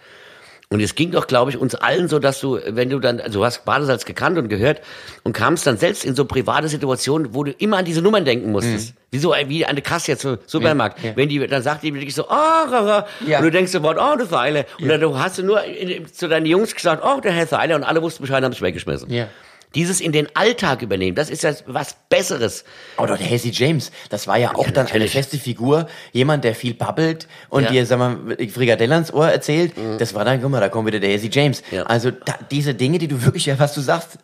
[0.68, 3.40] Und es ging doch, glaube ich, uns allen so, dass du, wenn du dann, also
[3.40, 4.81] du hast Badesalz gekannt und gehört
[5.22, 8.50] und kamst dann selbst in so private Situationen, wo du immer an diese Nummern denken
[8.50, 8.94] musstest.
[9.11, 10.98] Wie so, äh, wie eine Kasse jetzt, so Supermarkt.
[10.98, 11.05] Mhm.
[11.05, 11.16] Ja, ja.
[11.18, 13.07] Wenn die, dann sagt die wirklich so, oh, ah, ah.
[13.26, 13.38] Ja.
[13.38, 14.64] und du denkst sofort, oh, du Seile.
[14.81, 15.62] Und dann du hast du nur
[16.11, 19.12] zu deinen Jungs gesagt, oh, der Herr Seile, und alle wussten Bescheid, haben sich weggeschmissen.
[19.12, 19.28] Ja.
[19.74, 22.64] Dieses in den Alltag übernehmen, das ist ja was Besseres.
[22.98, 26.74] Oder der Casey James, das war ja auch dann eine feste Figur, jemand, der viel
[26.74, 27.70] babbelt und Ja.
[27.70, 27.72] Mhm.
[27.74, 28.18] dir, sag mal,
[28.52, 29.72] Frikadelle ans Ohr erzählt.
[29.98, 31.62] Das war dann, guck mal, da kommt wieder der Casey James.
[31.70, 31.85] Ja.
[31.85, 34.18] Also da, diese Dinge, die du wirklich, ja, was du sagst,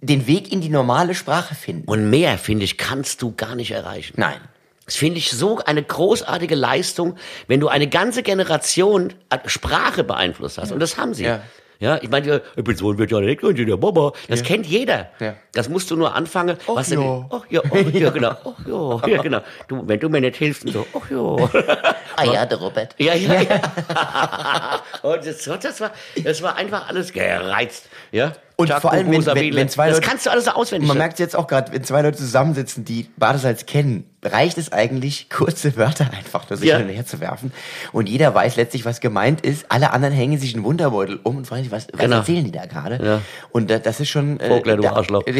[0.00, 1.88] den Weg in die normale Sprache finden.
[1.88, 4.14] Und mehr, finde ich, kannst du gar nicht erreichen.
[4.16, 4.38] Nein.
[4.86, 9.12] Das finde ich so eine großartige Leistung, wenn du eine ganze Generation
[9.44, 10.72] Sprache beeinflusst hast.
[10.72, 11.24] Und das haben sie.
[11.24, 11.42] Ja.
[11.80, 13.20] Ja, ich meine, ich bin so ein ja
[13.52, 14.12] der Mama.
[14.26, 15.10] Das kennt jeder.
[15.20, 15.34] Ja.
[15.52, 16.56] Das musst du nur anfangen.
[16.66, 16.96] Och was ja.
[16.96, 17.26] denn?
[17.30, 18.30] Ach ja, ach ja, genau.
[18.30, 19.40] Ach ja, ja, genau.
[19.68, 21.94] Du, wenn du mir nicht hilfst, und so, ach ja.
[22.16, 22.96] Ah ja, der Robert.
[22.98, 24.82] Ja, ja, ja.
[25.02, 25.92] Und das, das, war,
[26.24, 27.88] das war einfach alles gereizt.
[28.10, 28.32] Ja?
[28.60, 30.88] Und vor allem, wenn- wenn- wenn zwei Das Leute- kannst du alles so auswendig.
[30.88, 35.30] Man merkt jetzt auch gerade, wenn zwei Leute zusammensitzen, die Badesalz kennen, reicht es eigentlich,
[35.30, 36.78] kurze Wörter einfach nur sich Ja.
[36.78, 37.52] hin und her zu werfen.
[37.92, 39.66] Und jeder weiß letztlich, was gemeint ist.
[39.70, 42.16] Alle anderen hängen sich einen Wunderbeutel um und fragen sich, was, was Genau.
[42.16, 42.98] erzählen die da gerade?
[43.04, 43.20] Ja.
[43.52, 44.40] Und da- das ist schon...
[44.40, 45.22] Äh, Vogler, du da- Arschloch.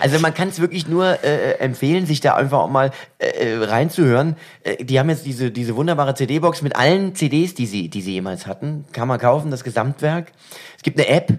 [0.00, 4.36] Also man kann es wirklich nur äh, empfehlen, sich da einfach auch mal äh, reinzuhören.
[4.62, 8.12] Äh, die haben jetzt diese, diese wunderbare CD-Box mit allen CDs, die sie, die sie
[8.12, 8.86] jemals hatten.
[8.92, 10.32] Kann man kaufen, das Gesamtwerk.
[10.76, 11.32] Es gibt eine App,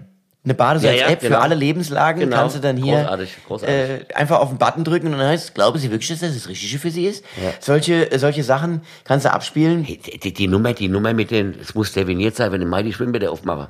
[0.44, 1.36] eine Badesalz-App Ja, ja, genau.
[1.36, 2.20] für alle Lebenslagen.
[2.20, 2.36] Genau.
[2.36, 3.76] Kannst du dann hier Großartig, großartig.
[4.10, 6.34] Äh, einfach auf den Button drücken und dann heißt es, glauben Sie wirklich, dass das
[6.34, 7.24] das Richtige für Sie ist?
[7.58, 9.84] Solche, äh, solche Sachen kannst du abspielen.
[9.84, 12.84] Die, die, die Nummer, die Nummer mit den, es muss terminiert sein, wenn ich mal
[12.84, 13.68] die Schwimmbäder aufmache.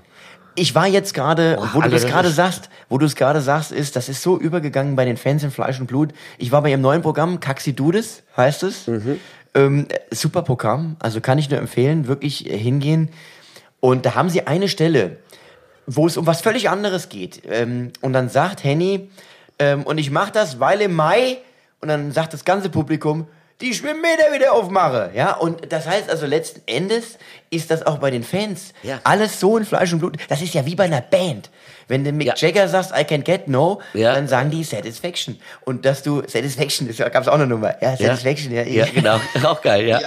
[0.54, 3.72] Ich war jetzt gerade, Boah, wo du das gerade sagst, wo du es gerade sagst,
[3.72, 6.12] ist, das ist so übergegangen bei den Fans in Fleisch und Blut.
[6.38, 8.86] Ich war bei ihrem neuen Programm, Kaxi Dudes, heißt es.
[8.86, 9.20] Mhm.
[9.54, 13.10] Ähm, super Programm, also kann ich nur empfehlen, wirklich äh, hingehen.
[13.80, 15.16] Und da haben sie eine Stelle,
[15.86, 17.42] wo es um was völlig anderes geht.
[17.48, 19.10] Ähm, und dann sagt Henny,
[19.58, 21.38] ähm, und ich mache das, weil im Mai,
[21.80, 23.26] und dann sagt das ganze Publikum,
[23.60, 25.10] die Schwimmbäder wieder aufmache.
[25.14, 27.18] Ja, und das heißt also letzten Endes
[27.50, 29.00] ist das auch bei den Fans Ja.
[29.04, 30.16] alles so in Fleisch und Blut.
[30.28, 31.50] Das ist ja wie bei einer Band.
[31.88, 32.34] Wenn du Mick Ja.
[32.36, 34.14] Jagger sagst, I can get no, Ja.
[34.14, 35.40] dann sagen die Satisfaction.
[35.64, 37.74] Und dass du, Satisfaction, da gab es auch eine Nummer.
[37.82, 38.62] Ja, Satisfaction, ja.
[38.62, 39.18] Ja, genau.
[39.44, 40.00] Auch geil, ja.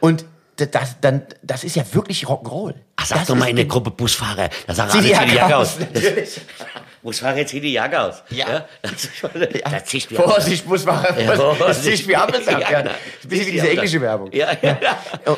[0.00, 0.24] Und
[0.56, 2.74] das, dann, das ist ja wirklich Rock'n'Roll.
[2.96, 4.48] Ach, sag Das doch mal in der Gruppe Busfahrer.
[4.66, 5.76] Da sagen alle, die Jacke aus,
[7.04, 7.12] aus.
[7.12, 7.20] natürlich.
[7.34, 8.22] Busfahrer, zieh die Jacke aus.
[8.30, 8.66] Ja.
[8.82, 11.04] Da, da zischt wie Vorsicht, muss man.
[11.18, 12.60] Ja, das ist wie Ampelsaft.
[12.62, 12.94] Ja, Ja, genau.
[12.94, 14.32] Ein bisschen wie diese englische Werbung.
[14.32, 14.78] Ja, ja.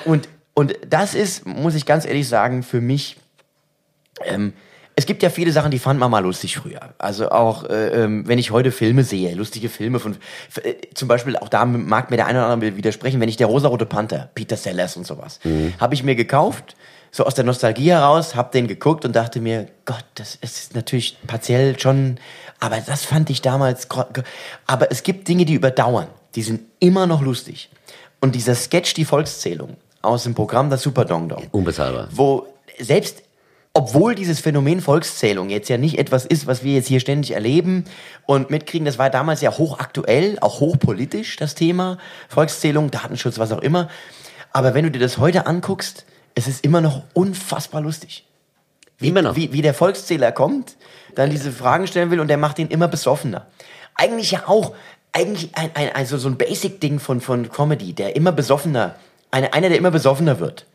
[0.04, 3.16] Und, und das ist, muss ich ganz ehrlich sagen, für mich,
[4.24, 4.52] ähm,
[4.94, 6.94] es gibt ja viele Sachen, die fand man mal lustig früher.
[6.98, 10.16] Also auch, äh, ähm, wenn ich heute Filme sehe, lustige Filme von,
[10.62, 13.48] äh, zum Beispiel, auch da mag mir der eine oder andere widersprechen, wenn ich der
[13.48, 15.40] rosarote Panther, Peter Sellers und sowas,
[15.78, 16.76] habe ich mir gekauft,
[17.10, 21.16] so aus der Nostalgie heraus, hab den geguckt und dachte mir, Gott, das ist natürlich
[21.26, 22.18] partiell schon,
[22.60, 23.88] aber das fand ich damals,
[24.66, 27.70] aber es gibt Dinge, die überdauern, die sind immer noch lustig.
[28.20, 32.08] Und dieser Sketch, die Volkszählung aus dem Programm Das Super Dong Dong, Unbezahlbar.
[32.10, 32.46] wo
[32.78, 33.22] selbst
[33.76, 37.84] obwohl dieses Phänomen Volkszählung jetzt ja nicht etwas ist, was wir jetzt hier ständig erleben
[38.24, 41.98] und mitkriegen, das war damals ja hochaktuell, auch hochpolitisch, das Thema
[42.30, 43.90] Volkszählung, Datenschutz, was auch immer.
[44.50, 48.24] Aber wenn du dir das heute anguckst, es ist immer noch unfassbar lustig.
[48.98, 49.34] Wie, Immer noch.
[49.36, 50.76] Wie, wie der Volkszähler kommt,
[51.16, 53.46] dann diese Fragen stellen will und der macht ihn immer besoffener.
[53.94, 54.74] Eigentlich ja auch,
[55.12, 58.94] eigentlich ein, ein, also so ein Basic-Ding von, von Comedy, der immer besoffener,
[59.30, 60.66] eine, einer, der immer besoffener wird.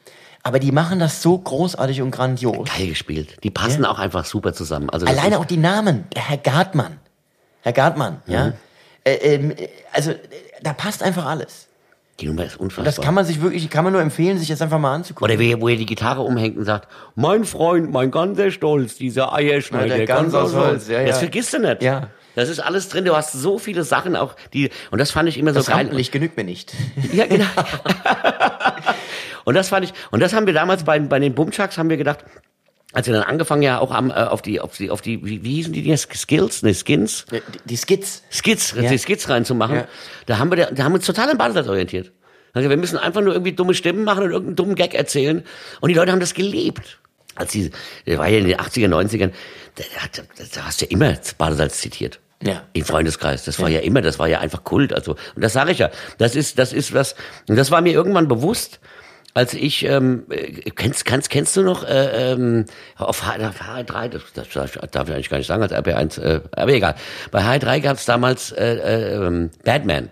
[0.44, 2.68] Aber die machen das so großartig und grandios.
[2.76, 3.38] Geil gespielt.
[3.44, 4.90] Die passen auch einfach super zusammen.
[4.90, 6.06] Also Alleine auch die Namen.
[6.16, 6.98] Der Herr Gartmann.
[7.62, 8.48] Herr Gartmann, ja.
[8.48, 8.54] Mhm.
[9.04, 10.18] Äh, ähm, äh, also, äh,
[10.64, 11.68] da passt einfach alles.
[12.22, 12.82] Die Nummer ist unfassbar.
[12.84, 15.32] Und das kann man sich wirklich, kann man nur empfehlen, sich das einfach mal anzugucken.
[15.32, 19.34] Oder wie, wo er die Gitarre umhängt und sagt, mein Freund, mein ganzer Stolz, dieser
[19.34, 21.08] Eierschneider, Ja, der ganz aus Holz, ja, ja.
[21.08, 21.82] Das vergisst du nicht.
[21.82, 22.10] Ja.
[22.36, 23.04] Das ist alles drin.
[23.04, 25.82] Du hast so viele Sachen auch, die, und das fand ich immer das so geil.
[25.82, 26.74] Rampenlicht genügt mir nicht.
[27.12, 27.46] Ja, genau.
[29.44, 31.98] und das fand ich, und das haben wir damals bei, bei den Bumchucks haben wir
[31.98, 32.24] gedacht,
[32.94, 35.44] als wir dann angefangen ja auch haben, äh, auf die, auf die, auf die, wie,
[35.44, 37.26] wie hießen die, die Skills, ne, Skins?
[37.32, 38.24] Die, die Skits.
[38.32, 38.90] Skits, Ja.
[38.90, 39.76] die Skits reinzumachen.
[39.78, 39.88] Ja.
[40.26, 42.12] Da haben wir, da, haben wir uns total an Badesatz orientiert.
[42.54, 45.44] Also wir müssen einfach nur irgendwie dumme Stimmen machen und irgendeinen dummen Gag erzählen.
[45.80, 47.00] Und die Leute haben das gelebt.
[47.36, 47.72] Als die,
[48.06, 49.32] der war ja in den 80er, 90ern,
[49.76, 50.22] da, da,
[50.54, 52.20] da hast du ja immer Badesalz zitiert.
[52.44, 52.64] Ja.
[52.74, 53.46] Im Freundeskreis.
[53.46, 54.94] Das war ja immer, das war ja einfach Kult.
[54.94, 55.92] Also, und das sage ich ja.
[56.18, 57.16] Das ist, das ist was,
[57.48, 58.80] und das war mir irgendwann bewusst,
[59.34, 62.66] als ich, ähm, äh, kennst, kennst, kennst du noch, äh, ähm,
[62.98, 64.48] auf H, auf H3, das, das,
[64.92, 66.96] darf ich eigentlich gar nicht sagen, als RB1, äh, aber egal.
[67.32, 70.10] Bei H3 gab es damals äh, äh, ähm, Batman.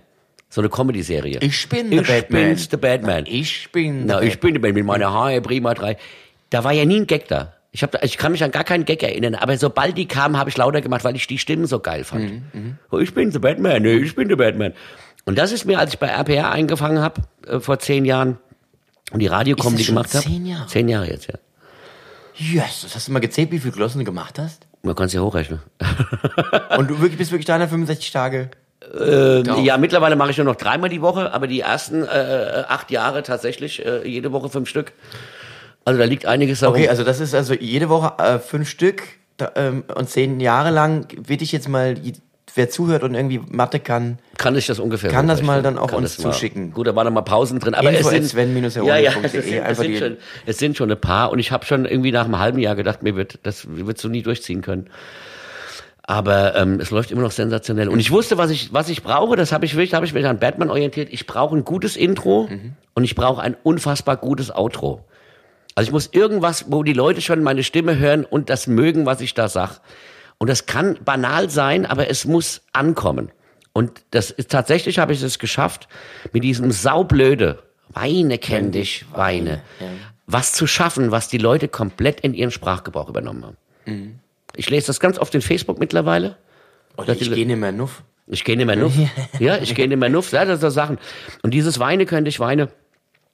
[0.52, 1.40] So eine Comedy-Serie.
[1.42, 2.42] Ich bin der ich Batman.
[2.50, 3.26] bin's, der Batman.
[3.28, 5.96] Ich bin Na, der ich bin der Batman mit meiner Haare Prima 3.
[6.50, 7.54] Da war ja nie ein Gag da.
[7.72, 10.40] Ich, hab, da- ich kann mich an gar keinen Gag erinnern, aber sobald die kamen,
[10.40, 12.42] habe ich lauter gemacht, weil ich die Stimmen so geil fand.
[12.90, 14.74] Oh, ich bin der Batman, nee, ich bin der Batman.
[15.26, 18.40] Und das ist mir, als ich bei RPR eingefangen habe, äh, vor zehn Jahren,
[19.12, 20.24] und die Radiocomedy gemacht habe.
[20.24, 20.68] zehn Jahre?
[20.68, 21.36] Zehn Jahre jetzt, ja.
[22.36, 24.66] Yes, hast du mal gezählt, wie viel Glossen du gemacht hast?
[24.82, 25.60] Man kann es ja hochrechnen.
[26.78, 28.50] Und du wirklich, bist wirklich 365 Tage.
[28.98, 32.92] Ähm, ja, mittlerweile mache ich nur noch dreimal die Woche, aber die ersten äh, acht
[32.92, 34.94] Jahre tatsächlich äh, jede Woche fünf Stück.
[35.84, 36.76] Also da liegt einiges darum.
[36.76, 39.04] Okay, also das ist also jede Woche äh, fünf Stück
[39.36, 41.96] da, ähm, und zehn Jahre lang will ich jetzt mal,
[42.56, 45.92] wer zuhört und irgendwie Mathe kann, kann ich das ungefähr Kann das mal dann auch
[45.92, 46.72] uns zuschicken.
[46.72, 48.34] Gut, da waren noch mal Pausen drin, aber Info es sind
[48.86, 51.66] ja, ja, es sind, es, sind schon, es sind schon ein paar und ich habe
[51.66, 54.90] schon irgendwie nach einem halben Jahr gedacht, mir wird das wird so nie durchziehen können.
[56.04, 57.88] Aber ähm, es läuft immer noch sensationell.
[57.88, 60.14] Und ich wusste, was ich, was ich brauche, das habe ich wirklich, da habe ich
[60.14, 61.10] mich an Batman orientiert.
[61.12, 62.74] Ich brauche ein gutes Intro Mhm.
[62.96, 65.06] und ich brauche ein unfassbar gutes Outro.
[65.76, 69.22] Also ich muss irgendwas, wo die Leute schon meine Stimme hören und das mögen, was
[69.22, 69.82] ich da sag.
[70.40, 73.32] Und das kann banal sein, aber es muss ankommen.
[73.74, 75.88] Und das ist tatsächlich habe ich es geschafft,
[76.34, 79.62] mit diesem saublöde Weine kenn dich, Weine,
[80.28, 83.58] was zu schaffen, was die Leute komplett in ihren Sprachgebrauch übernommen haben.
[84.56, 86.36] Ich lese das ganz oft in Facebook mittlerweile.
[86.98, 88.04] Oder ich gehe nicht mehr nuff.
[88.28, 88.94] Ich gehe nicht mehr nuff.
[89.40, 90.32] ja, ich gehe nicht mehr nuff.
[90.32, 90.98] Ja, das sind so Sachen.
[91.42, 92.70] Und dieses Weine könnte ich Weine.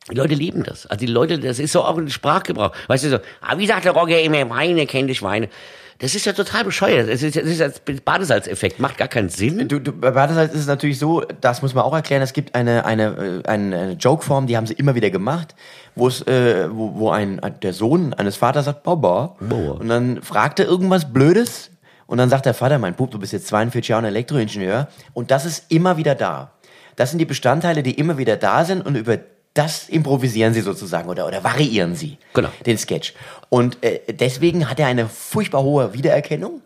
[0.10, 0.86] Die Leute lieben das.
[0.86, 2.72] Also die Leute, das ist so auch ein Sprachgebrauch.
[2.88, 5.50] Weißt du so, ah, wie sagt der Roger immer, Weine, kenn dich Weine.
[6.00, 7.10] Das ist ja total bescheuert.
[7.10, 8.80] Das ist, das ist als Badesalzeffekt.
[8.80, 9.68] Macht gar keinen Sinn.
[9.68, 12.54] Du, du, bei Badesalz ist es natürlich so, das muss man auch erklären, es gibt
[12.54, 15.56] eine, eine, äh, eine, eine Joke-Form, die haben sie immer wieder gemacht,
[15.96, 19.36] wo es, äh, wo, wo ein, der Sohn eines Vaters sagt, Baba.
[19.40, 19.72] Baba.
[19.80, 21.72] Und dann fragt er irgendwas Blödes
[22.08, 25.46] und dann sagt der Vater, mein Bub, du bist jetzt 42 Jahre Elektroingenieur und das
[25.46, 26.52] ist immer wieder da.
[26.98, 29.18] Das sind die Bestandteile, die immer wieder da sind und über
[29.54, 32.50] das improvisieren sie sozusagen oder, oder variieren sie Genau.
[32.66, 33.14] den Sketch.
[33.56, 36.62] Und äh, deswegen hat er eine furchtbar hohe Wiedererkennung.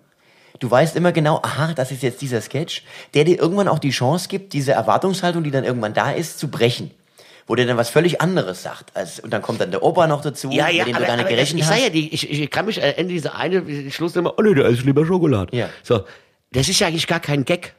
[0.57, 2.81] Du weißt immer genau, aha, das ist jetzt dieser Sketch,
[3.13, 6.47] der dir irgendwann auch die Chance gibt, diese Erwartungshaltung, die dann irgendwann da ist, zu
[6.47, 6.89] brechen.
[7.45, 8.97] Wo der dann was völlig anderes sagt.
[8.97, 11.09] Als, und dann kommt dann der Opa noch dazu, Ja, ja, mit dem aber, du
[11.11, 11.79] gar nicht gerechnet ich hast.
[11.79, 14.83] ja, die, ich, ich kann mich erinnern, diese eine, die Schlussnummer, oh nee, der ist
[14.83, 15.55] lieber Schokolade.
[15.55, 15.69] Ja.
[15.83, 16.05] So,
[16.53, 17.75] das ist ja eigentlich gar kein Gag.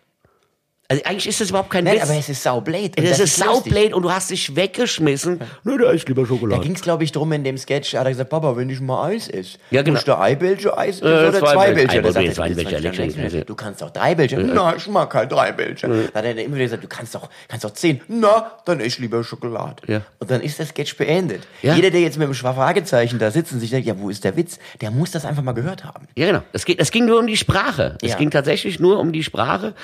[0.90, 2.02] Also eigentlich ist das überhaupt kein Nein, Witz.
[2.02, 2.98] aber es ist saublöd.
[2.98, 5.40] und das, ist saublöd und du hast dich weggeschmissen.
[5.62, 6.62] Nee, der ist lieber Da Schokolade.
[6.62, 9.06] ging es, glaube ich, drum in dem Sketch, hat er gesagt, Papa, wenn ich mal
[9.10, 9.94] Eis esse, Ja, genau.
[9.98, 12.02] muss der Eibelche Eis essen Äh, oder zwei Bällchen.
[12.02, 12.06] Bällchen?
[12.06, 12.20] Ein Da
[12.54, 13.44] Bällchen, Bällchen, lecker.
[13.44, 14.50] Du kannst auch drei Bällchen.
[14.52, 16.08] Na, ich mag kein drei Bällchen.
[16.12, 18.00] Da hat er immer wieder gesagt, du kannst doch, kannst doch zehn.
[18.08, 19.76] Na, dann ess lieber Schokolade.
[19.86, 20.02] Ja.
[20.18, 21.46] Und dann ist der Sketch beendet.
[21.62, 21.76] Ja.
[21.76, 24.36] Jeder, der jetzt mit dem Fragezeichen da sitzt und sich denkt, ja, wo ist der
[24.36, 24.58] Witz?
[24.80, 26.08] Der muss das einfach mal gehört haben.
[26.16, 26.42] Ja, genau.
[26.52, 27.96] Es, geht, es ging nur um die Sprache.
[28.02, 28.16] Es Ja.
[28.16, 29.74] ging tatsächlich nur um die Sprache.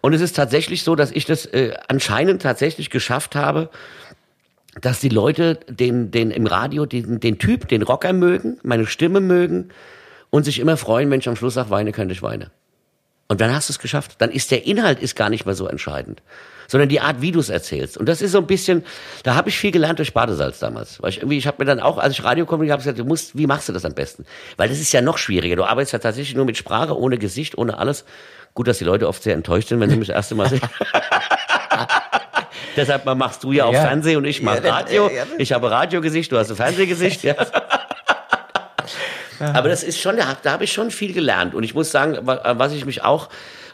[0.00, 3.70] Und es ist tatsächlich so, dass ich das äh, anscheinend tatsächlich geschafft habe,
[4.80, 9.20] dass die Leute den, den im Radio, den, den Typ, den Rocker mögen, meine Stimme
[9.20, 9.70] mögen
[10.30, 12.50] und sich immer freuen, wenn ich am Schluss sage, weine, könnte ich weine.
[13.28, 14.16] Und dann hast du es geschafft.
[14.18, 16.22] Dann ist der Inhalt ist gar nicht mehr so entscheidend,
[16.68, 17.96] sondern die Art, wie du es erzählst.
[17.96, 18.84] Und das ist so ein bisschen,
[19.24, 21.02] da habe ich viel gelernt durch Badesalz damals.
[21.02, 23.36] Weil ich irgendwie, ich habe mir dann auch, als ich Radiokommunik habe, gesagt, du musst,
[23.36, 24.26] wie machst du das am besten?
[24.56, 25.56] Weil das ist ja noch schwieriger.
[25.56, 28.04] Du arbeitest ja tatsächlich nur mit Sprache, ohne Gesicht, ohne alles.
[28.56, 30.62] Gut, dass die Leute oft sehr enttäuscht sind, wenn sie mich das erste Mal sehen.
[32.76, 33.82] Deshalb machst du ja auch Ja.
[33.82, 35.10] Fernsehen und ich mach Ja, Radio.
[35.10, 37.22] ja, Ich habe Radiogesicht, du hast ein Fernsehgesicht.
[37.22, 37.34] Ja.
[39.52, 41.54] Aber das ist schon, da, habe ich schon viel gelernt.
[41.54, 43.28] Und ich muss sagen, an was ich mich auch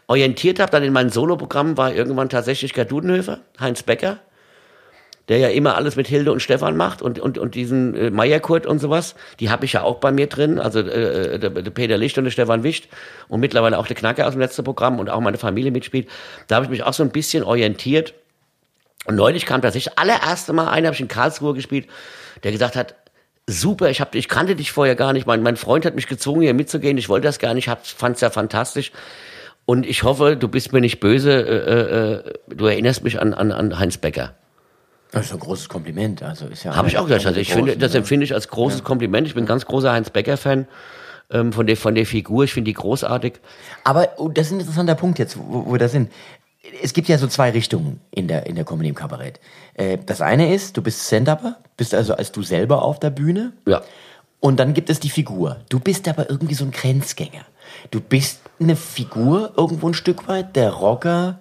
[0.08, 4.18] orientiert habe, dann in meinen Soloprogrammen, war irgendwann tatsächlich Gerd Dudenhöfer, Heinz Becker,
[5.28, 8.66] der ja immer alles mit Hilde und Stefan macht und, und, und diesen äh, Meierkurt
[8.66, 9.14] und sowas.
[9.40, 10.58] Die habe ich ja auch bei mir drin.
[10.58, 12.88] Also äh, der, der Peter Licht und der Stefan Wicht
[13.28, 16.08] und mittlerweile auch der Knacker aus dem letzten Programm und auch meine Familie mitspielt.
[16.48, 18.14] Da habe ich mich auch so ein bisschen orientiert.
[19.04, 21.88] Und neulich kam tatsächlich allererste Mal einer, habe ich in Karlsruhe gespielt,
[22.44, 22.94] der gesagt hat,
[23.46, 25.26] super, ich, hab, ich kannte dich vorher gar nicht.
[25.26, 26.98] Mein, mein Freund hat mich gezwungen, hier mitzugehen.
[26.98, 28.92] Ich wollte das gar nicht, fand es ja fantastisch.
[29.64, 31.32] Und ich hoffe, du bist mir nicht böse.
[31.32, 34.34] Äh, äh, du erinnerst mich an, an, an Heinz Becker.
[35.12, 36.22] Das ist ein großes Kompliment.
[36.22, 37.26] Also ist ja Habe ich auch gesagt.
[37.26, 37.98] Also ich finde, das ja.
[37.98, 39.26] empfinde ich als großes Kompliment.
[39.26, 40.66] Ich bin ein ganz großer Heinz Becker-Fan
[41.30, 42.44] ähm, von, der, von der Figur.
[42.44, 43.34] Ich finde die großartig.
[43.84, 46.10] Aber oh, das ist ein interessanter Punkt jetzt, wo, wo wir da sind.
[46.82, 49.38] Es gibt ja so zwei Richtungen in der, in der Comedy im Kabarett.
[49.74, 53.52] Äh, das eine ist, du bist Stand-Upper, bist also als du selber auf der Bühne.
[53.66, 53.82] Ja.
[54.40, 55.58] Und dann gibt es die Figur.
[55.68, 57.44] Du bist aber irgendwie so ein Grenzgänger.
[57.90, 61.38] Du bist eine Figur irgendwo ein Stück weit, der Rocker,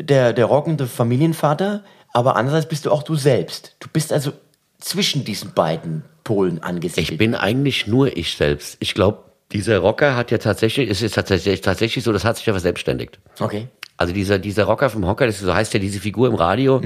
[0.00, 1.84] der, der rockende Familienvater,
[2.18, 3.76] aber andererseits bist du auch du selbst.
[3.78, 4.32] Du bist also
[4.80, 7.12] zwischen diesen beiden Polen angesiedelt.
[7.12, 8.76] Ich bin eigentlich nur ich selbst.
[8.80, 12.44] Ich glaube, dieser Rocker hat ja tatsächlich, es ist tatsächlich, tatsächlich so, das hat sich
[12.46, 13.20] ja verselbstständigt.
[13.38, 13.68] Okay.
[13.96, 16.80] Also dieser, dieser Rocker vom Hocker, das so heißt ja diese Figur im Radio,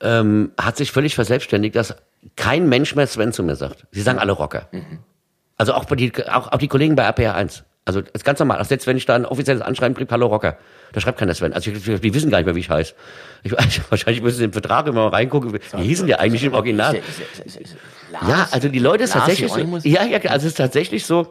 [0.00, 1.94] ähm, hat sich völlig verselbstständigt, dass
[2.36, 3.86] kein Mensch mehr Sven zu mir sagt.
[3.90, 4.70] Sie sagen alle Rocker.
[5.58, 7.62] Also auch, bei die, auch, auch die Kollegen bei RPR 1.
[7.86, 8.58] Also das ist ganz normal.
[8.58, 10.58] Also selbst wenn ich da ein offizielles Anschreiben kriege, hallo Rocker,
[10.92, 11.52] da schreibt keiner Sven.
[11.52, 12.94] Also ich, die wissen gar nicht mehr, wie ich heiße.
[13.44, 13.52] Ich,
[13.90, 15.52] wahrscheinlich müssen sie im Vertrag immer mal reingucken.
[15.52, 17.00] Wie hießen die eigentlich im Original?
[18.12, 21.30] Ja, also die Leute ist tatsächlich so, ja, ja, also es ist tatsächlich so,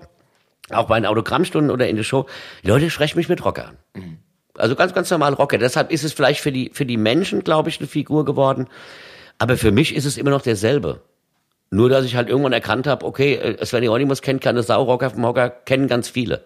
[0.70, 2.26] auch bei den Autogrammstunden oder in der Show,
[2.64, 3.78] die Leute sprechen mich mit Rocker an.
[3.94, 4.18] Mhm.
[4.58, 5.58] Also ganz, ganz normal Rocker.
[5.58, 8.68] Deshalb ist es vielleicht für die, für die Menschen, glaube ich, eine Figur geworden.
[9.38, 11.02] Aber für mich ist es immer noch derselbe.
[11.72, 15.10] Nur, dass ich halt irgendwann erkannt habe, okay, äh, Sven Hieronymus kennt keine Sau, Rocker
[15.10, 16.44] vom Hocker kennen ganz viele.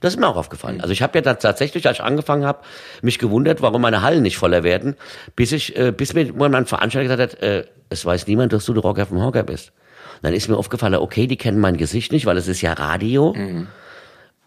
[0.00, 0.80] Das ist mir auch aufgefallen.
[0.80, 2.60] Also ich habe ja da tatsächlich, als ich angefangen habe,
[3.02, 4.96] mich gewundert, warum meine Hallen nicht voller werden,
[5.36, 8.64] bis ich, äh, bis mir mal ein Veranstalter gesagt hat, äh, es weiß niemand, dass
[8.64, 9.68] du der Rocker vom Hocker bist.
[10.16, 12.72] Und dann ist mir aufgefallen, okay, die kennen mein Gesicht nicht, weil es ist ja
[12.72, 13.32] Radio.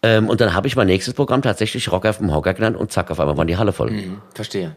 [0.02, 3.10] Ähm, und dann habe ich mein nächstes Programm tatsächlich Rocker vom Hocker genannt und zack,
[3.10, 3.92] auf einmal waren die Halle voll.
[4.34, 4.76] Verstehe.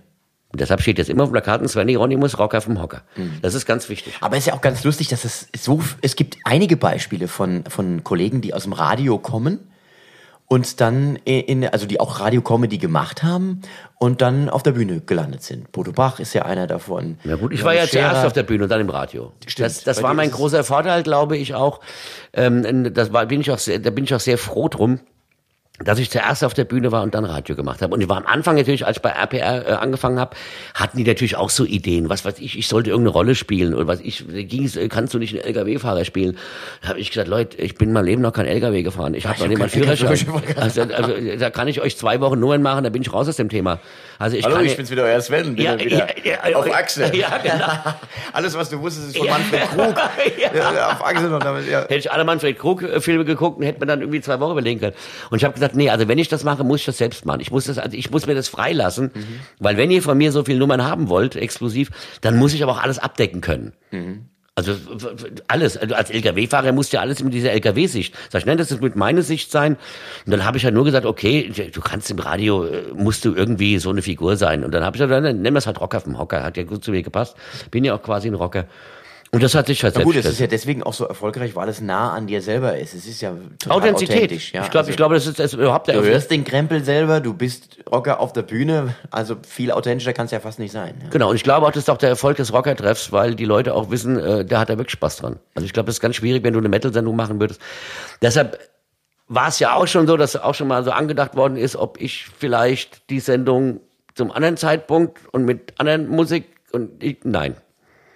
[0.51, 3.03] Und deshalb steht jetzt immer auf Plakaten Sven Hieronymus, Rocker vom Hocker.
[3.41, 4.15] Das ist ganz wichtig.
[4.19, 7.63] Aber es ist ja auch ganz lustig, dass es so, es gibt einige Beispiele von,
[7.67, 9.59] von Kollegen, die aus dem Radio kommen
[10.47, 13.61] und dann in, also die auch Radio-Comedy gemacht haben
[13.99, 15.71] und dann auf der Bühne gelandet sind.
[15.71, 17.19] Bodo Bach ist ja einer davon.
[17.23, 19.31] Ja gut, ich war ja zuerst auf der Bühne und dann im Radio.
[19.45, 19.67] Stimmt.
[19.67, 21.81] Das, das war mein großer Vorteil, glaube ich auch.
[22.33, 24.99] Ähm, das war, bin ich auch sehr, da bin ich auch sehr froh drum,
[25.83, 27.93] dass ich zuerst auf der Bühne war und dann Radio gemacht habe.
[27.93, 30.35] Und ich war am Anfang natürlich, als ich bei RPR äh, angefangen habe,
[30.73, 32.09] hatten die natürlich auch so Ideen.
[32.09, 35.19] Was weiß ich, ich sollte irgendeine Rolle spielen oder was ich, ging's, äh, kannst du
[35.19, 36.37] nicht einen LKW-Fahrer spielen?
[36.81, 39.13] Da habe ich gesagt, Leute, ich bin mein Leben noch kein LKW gefahren.
[39.13, 40.09] Ich habe noch nicht mal Führerschein.
[40.59, 43.37] Also, also, da kann ich euch zwei Wochen Nummern machen, da bin ich raus aus
[43.37, 43.79] dem Thema.
[44.17, 45.55] Also ich Hallo, kann ich bin's wieder, euer Sven.
[45.55, 47.09] Bin Ja, wieder ja, ja, auf Achse.
[47.19, 47.67] Ja, genau.
[48.33, 49.27] Alles, was du wusstest, ist von.
[49.27, 49.95] Manfred Krug.
[49.95, 51.81] Auf Achse noch damit, ja.
[51.81, 54.95] Hätte ich alle Manfred Krug-Filme geguckt und hätte mir dann irgendwie zwei Wochen überlegen können.
[55.29, 57.41] Und ich habe gesagt, nee, also wenn ich das mache, muss ich das selbst machen.
[57.41, 59.11] Ich muss das, also ich muss mir das freilassen,
[59.59, 61.89] weil wenn ihr von mir so viele Nummern haben wollt, exklusiv,
[62.21, 63.73] dann muss ich aber auch alles abdecken können.
[64.55, 65.77] Also w- w- alles.
[65.77, 68.13] Also als LKW-Fahrer musst du ja alles mit dieser LKW-Sicht.
[68.29, 69.77] Sag ich, nein, das wird meine Sicht sein.
[70.25, 73.33] Und dann habe ich ja nur gesagt, okay, du kannst im Radio, äh, musst du
[73.33, 74.65] irgendwie so eine Figur sein.
[74.65, 76.43] Und dann habe ich gesagt, dann nennen wir es halt Rocker vom Hocker.
[76.43, 77.37] Hat ja gut zu mir gepasst.
[77.71, 78.65] Bin ja auch quasi ein Rocker.
[79.31, 81.55] Und das hat sich halt Na gut, es selbst- ist ja deswegen auch so erfolgreich,
[81.55, 82.95] weil es nah an dir selber ist.
[82.95, 84.17] Es ist ja total Authentizität.
[84.23, 84.53] authentisch.
[84.53, 86.83] Ja, ich glaube, also ich glaube, das ist, das überhaupt der Du hörst den Krempel
[86.83, 90.71] selber, du bist Rocker auf der Bühne, also viel authentischer kann es ja fast nicht
[90.71, 90.95] sein.
[91.03, 91.09] Ja.
[91.09, 93.75] Genau, und ich glaube auch, das ist auch der Erfolg des Rocker-Treffs, weil die Leute
[93.75, 95.37] auch wissen, äh, da hat er wirklich Spaß dran.
[95.53, 97.61] Also ich glaube, das ist ganz schwierig, wenn du eine Metal-Sendung machen würdest.
[98.23, 98.57] Deshalb
[99.27, 102.01] war es ja auch schon so, dass auch schon mal so angedacht worden ist, ob
[102.01, 103.79] ich vielleicht die Sendung
[104.15, 107.55] zum anderen Zeitpunkt und mit anderen Musik und ich, nein.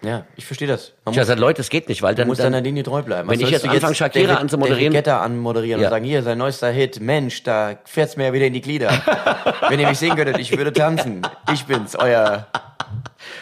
[0.03, 0.91] Ja, ich verstehe das.
[1.05, 3.01] Man Ich habe gesagt, Leute, das geht nicht, weil dann, muss dann deiner Linie treu
[3.01, 3.29] bleiben.
[3.29, 5.87] wenn ich jetzt anfange, Shakira anzumoderieren- Guetta anmoderieren Ja.
[5.87, 8.89] und sagen, hier, sein neuester Hit, Mensch, da fährt's mir ja wieder in die Glieder.
[9.69, 11.21] Wenn ihr mich sehen könntet, ich würde tanzen.
[11.53, 12.47] Ich bin's, euer,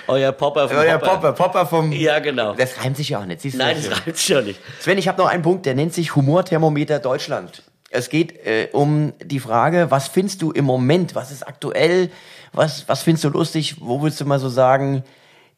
[0.07, 1.15] euer Popper vom euer Popper.
[1.15, 1.91] Popper, Popper vom...
[1.91, 2.53] Ja, genau.
[2.53, 3.41] Das reimt sich ja auch nicht.
[3.41, 3.89] Siehst du Nein, das?
[3.89, 4.59] das reicht schon nicht.
[4.79, 7.63] Sven, ich habe noch einen Punkt, der nennt sich Humorthermometer Deutschland.
[7.89, 11.15] Es geht äh, um die Frage, was findest du im Moment?
[11.15, 12.09] Was ist aktuell?
[12.53, 13.77] Was, was findest du lustig?
[13.79, 15.03] Wo willst du mal so sagen,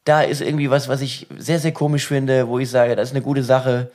[0.04, 3.14] da ist irgendwie was, was ich sehr, sehr komisch finde, wo ich sage, das ist
[3.14, 3.90] eine gute Sache.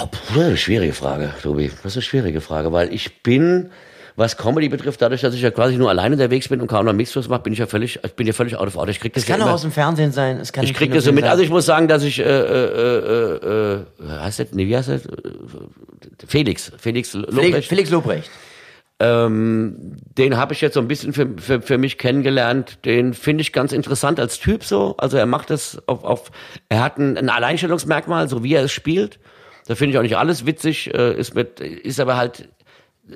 [0.00, 1.70] Oh, eine schwierige Frage, Tobi.
[1.82, 3.70] Das ist eine schwierige Frage, weil ich bin,
[4.14, 6.92] was Comedy betrifft, dadurch, dass ich ja quasi nur alleine unterwegs bin und kaum noch
[6.92, 8.90] Mixos mache, bin ich ja völlig, ich bin ja völlig out of order.
[8.90, 10.38] Ich krieg das Es kann ja auch aus dem Fernsehen sein.
[10.38, 11.24] Es kann ich krieg das so mit.
[11.24, 14.88] Also ich muss sagen, dass ich, äh, äh, äh, äh, heißt das, nee, wie heißt
[14.88, 15.02] das?
[16.26, 17.68] Felix, Felix Felix, Lobrecht.
[17.68, 18.30] Felix Lobrecht.
[18.98, 22.84] Ähm, den habe ich jetzt so ein bisschen für, für, für mich kennengelernt.
[22.84, 24.96] Den finde ich ganz interessant als Typ so.
[24.96, 26.30] Also er macht das auf, auf
[26.68, 29.18] er hat ein, ein Alleinstellungsmerkmal, so wie er es spielt.
[29.66, 32.48] Da finde ich auch nicht alles witzig, äh, ist mit, ist aber halt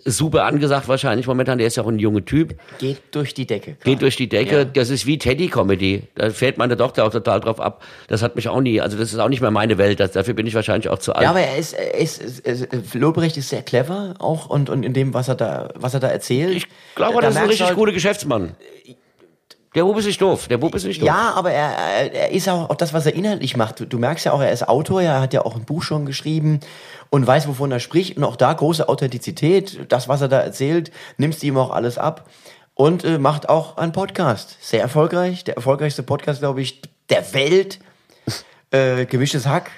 [0.04, 1.58] super angesagt wahrscheinlich momentan.
[1.58, 2.54] Der ist ja auch ein junger Typ.
[2.78, 3.76] Geht durch die Decke.
[3.84, 4.56] Geht durch die Decke.
[4.58, 4.64] Ja.
[4.64, 6.04] Das ist wie Teddy-Comedy.
[6.14, 7.82] Da fällt meine Tochter auch total drauf ab.
[8.08, 9.98] Das hat mich auch nie, also das ist auch nicht mehr meine Welt.
[10.00, 11.24] Das, dafür bin ich wahrscheinlich auch zu alt.
[11.24, 14.92] Ja, aber er ist, er ist, ist Lobrecht ist sehr clever auch und, und in
[14.92, 16.54] dem, was er da, was er da erzählt.
[16.56, 18.54] ich glaube, Da- da das ist ein richtig halt- guter Geschäftsmann.
[19.74, 20.48] Der Bub ist nicht doof.
[20.48, 21.06] Der Bub ist nicht doof.
[21.06, 23.78] Ja, aber er, er, ist auch, auch das, was er inhaltlich macht.
[23.78, 26.06] Du, du merkst ja auch, er ist Autor, er hat ja auch ein Buch schon
[26.06, 26.58] geschrieben
[27.08, 28.16] und weiß, wovon er spricht.
[28.16, 29.86] Und auch da große Authentizität.
[29.88, 32.28] Das, was er da erzählt, nimmst du ihm auch alles ab.
[32.74, 34.56] Und äh, macht auch einen Podcast.
[34.60, 35.44] Sehr erfolgreich.
[35.44, 37.78] Der erfolgreichste Podcast, glaube ich, der Welt.
[38.72, 39.68] Äh, gemischtes Hack.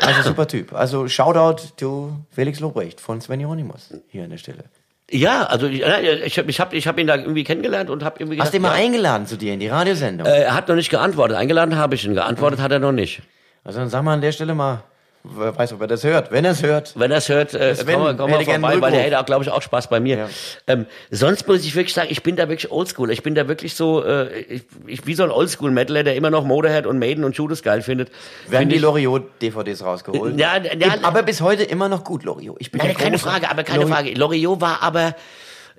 [0.00, 0.72] Also super Typ.
[0.72, 4.64] Also Shoutout to Felix Lobrecht von Sven Hieronymus hier an der Stelle.
[5.10, 8.16] Ja, also ich, ich habe ich hab, ich hab ihn da irgendwie kennengelernt und habe
[8.20, 10.26] irgendwie Hast du ihn mal ja, eingeladen zu dir in die Radiosendung?
[10.26, 11.36] äh, Er hat noch nicht geantwortet.
[11.36, 12.14] Eingeladen habe ich ihn.
[12.14, 13.20] Geantwortet hat er noch nicht.
[13.64, 14.82] Also dann sag mal an der Stelle mal,
[15.24, 16.30] wer weiß, ob er das hört.
[16.30, 18.80] Wenn er es hört, Wenn er es hört, äh, Sven, komm, mal- komm mal vorbei,
[18.80, 20.16] weil der hätte auch, glaube ich, auch Spaß bei mir.
[20.18, 20.28] Ja.
[20.66, 23.10] Ähm, sonst muss ich wirklich sagen, ich bin da wirklich oldschool.
[23.10, 26.44] Ich bin da wirklich so, äh, ich, ich, wie so ein Oldschool-Metaler, der immer noch
[26.44, 28.10] Motorhead und Maiden und Judas geil findet.
[28.48, 30.38] werden Find die Loriot-DVDs rausgeholt.
[30.38, 32.56] Ja, ja, aber bis heute immer noch gut, Loriot.
[32.60, 34.14] Ich bin Nein, keine Frage, aber keine Loriot- Frage.
[34.14, 35.14] Loriot war aber,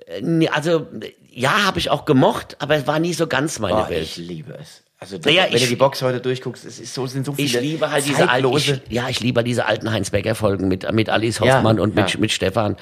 [0.06, 0.86] äh, also,
[1.30, 4.02] ja, habe ich auch gemocht, aber es war nie so ganz meine Oh, Welt.
[4.02, 4.82] ich liebe es.
[4.98, 7.46] Also Naja, wenn ich- du die Box heute durchguckst, es ist so, sind so viele
[7.46, 10.90] Ich liebe halt diese alten, ja, ich liebe halt diese alten Heinz Becker Folgen mit,
[10.90, 12.18] mit Alice Hoffmann Ja, und mit, ja.
[12.18, 12.76] mit Stefan.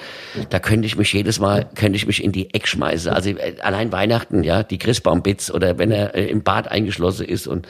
[0.49, 3.11] Da könnte ich mich jedes Mal, könnte ich mich in die Eck schmeißen.
[3.11, 7.47] Also äh, allein Weihnachten, ja, die Christbaumbits oder wenn er äh, im Bad eingeschlossen ist
[7.47, 7.67] und,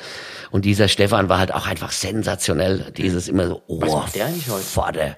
[0.51, 2.85] und dieser Stefan war halt auch einfach sensationell.
[2.95, 4.63] Dieses immer so, oh, macht der eigentlich heute?
[4.63, 5.17] Vater.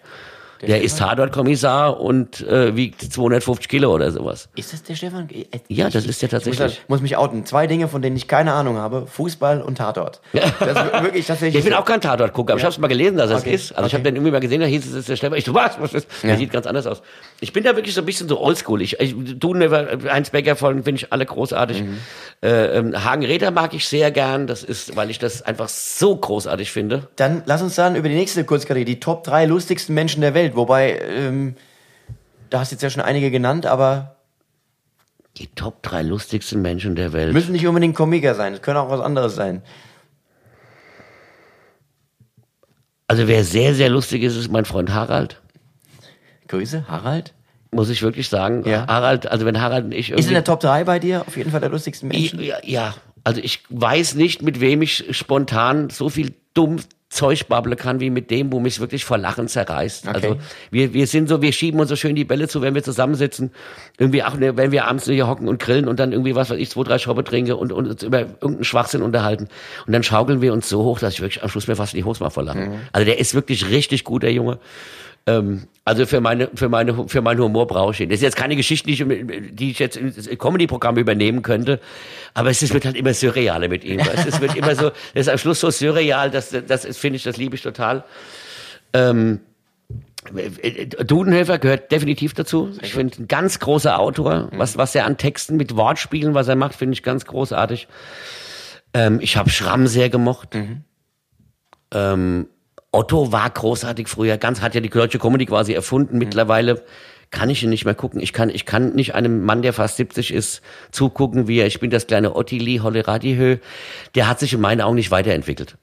[0.62, 4.50] Der ist Tatortkommissar und äh, wiegt 250 Kilo oder sowas.
[4.56, 5.30] Ist das der Stefan?
[5.30, 6.58] Äh, Ja, das ist der Ich muss, tatsächlich.
[6.76, 7.46] sagen, muss mich outen.
[7.46, 9.06] Zwei Dinge, von denen ich keine Ahnung habe.
[9.08, 10.22] Fußball und Tatort.
[10.60, 13.30] Das wirklich tatsächlich Ich bin auch kein Tatort-Gucker, aber ich habe es mal gelesen, dass
[13.30, 13.72] es Okay, ist.
[13.74, 14.00] Also ich okay.
[14.00, 15.38] habe dann irgendwie mal gesehen, da hieß es, es ist der Stefan.
[15.38, 15.80] Ich so, was?
[15.80, 16.08] was ist?
[16.24, 16.38] Der Ja.
[16.38, 17.02] sieht ganz anders aus.
[17.40, 18.82] Ich bin da wirklich so ein bisschen so oldschool.
[18.82, 21.82] Ich, ich du Never, Heinz Becker Folgen finde ich alle großartig.
[21.84, 21.98] Mhm.
[22.42, 24.48] Äh, ähm, Hagen Räder mag ich sehr gern.
[24.48, 27.08] Das ist, weil ich das einfach so großartig finde.
[27.16, 30.47] Dann lass uns dann über die nächste Kurzkategorie, die Top 3 lustigsten Menschen der Welt.
[30.56, 31.56] Wobei, ähm,
[32.50, 34.16] da hast du jetzt ja schon einige genannt, aber
[35.38, 37.34] Die Top drei lustigsten Menschen der Welt.
[37.34, 38.54] müssen nicht unbedingt Komiker sein.
[38.54, 39.62] Es können auch was anderes sein.
[43.08, 45.42] Also wer sehr, sehr lustig ist, ist mein Freund Harald.
[46.48, 47.34] Grüße, Harald.
[47.72, 48.64] Muss ich wirklich sagen.
[48.68, 48.86] Ja.
[48.88, 51.52] Harald, also wenn Harald und ich Ist in der Top 3 bei dir auf jeden
[51.52, 52.42] Fall der lustigsten Ich, Menschen?
[52.48, 52.94] ja, ja,
[53.24, 56.78] also ich weiß nicht, mit wem ich spontan so viel dumm
[57.10, 60.08] Zeug babbeln kann, wie mit dem, wo mich wirklich vor Lachen zerreißt.
[60.08, 60.16] Okay.
[60.16, 60.38] Also
[60.72, 63.52] wir, wir sind so, wir schieben uns so schön die Bälle zu, wenn wir zusammensitzen.
[63.98, 66.58] Irgendwie auch, ne, wenn wir abends hier hocken und grillen und dann irgendwie was, was
[66.58, 69.48] ich, zwei, drei Schraube trinke und, und uns über irgendeinen Schwachsinn unterhalten.
[69.86, 72.04] Und dann schaukeln wir uns so hoch, dass ich wirklich am Schluss mir fast die
[72.04, 72.82] Hose mal vor Lachen.
[72.92, 74.60] Also der ist wirklich richtig gut, der Junge.
[75.28, 78.10] Ähm, also für meine, für meine, für meinen Humor brauche ich ihn.
[78.10, 79.06] Das ist jetzt keine Geschichte, die ich,
[79.56, 81.80] die ich jetzt ins Comedy-Programm übernehmen könnte,
[82.34, 84.00] aber es ist- wird halt immer surrealer mit ihm.
[84.00, 87.24] Es wird immer so, es ist am Schluss so surreal, das, das ist, finde ich,
[87.24, 88.04] das liebe ich total.
[88.94, 89.40] Ähm,
[91.06, 92.72] Dudenhöfer gehört definitiv dazu.
[92.82, 94.50] Ich finde ein ganz großer Autor.
[94.58, 97.88] Was, was er an Texten mit Wortspielen, was er macht, finde ich ganz großartig.
[98.94, 100.58] Ähm, ich habe Schramm sehr gemocht.
[101.94, 102.48] Ähm,
[102.92, 106.18] Otto war großartig früher, ganz hat ja die deutsche Comedy quasi erfunden.
[106.18, 106.84] Mittlerweile
[107.32, 108.22] kann ich ihn nicht mehr gucken.
[108.22, 110.62] Ich kann, ich kann nicht einem Mann, der fast 70 ist,
[110.92, 113.58] zugucken, wie er, ich bin das kleine Ottili, Holle Radihö.
[114.16, 115.78] Der hat sich in meinen Augen nicht weiterentwickelt.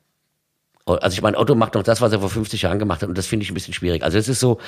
[0.87, 3.17] Also ich meine, Otto macht noch das, was er vor 50 Jahren gemacht hat und
[3.17, 4.03] das finde ich ein bisschen schwierig.
[4.03, 4.59] Also es ist so,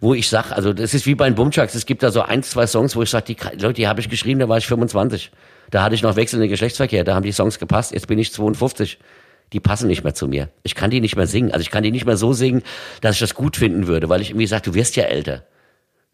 [0.00, 2.42] wo ich sag, also das ist wie bei den Bumchucks, es gibt da so ein,
[2.42, 5.30] zwei Songs, wo ich sage, die Leute, die habe ich geschrieben, da war ich 25.
[5.70, 8.98] Da hatte ich noch wechselnden Geschlechtsverkehr, da haben die Songs gepasst, jetzt bin ich 52.
[9.52, 10.50] Die passen nicht mehr zu mir.
[10.62, 11.52] Ich kann die nicht mehr singen.
[11.52, 12.62] Also ich kann die nicht mehr so singen,
[13.00, 15.44] dass ich das gut finden würde, weil ich irgendwie sage, du wirst ja älter.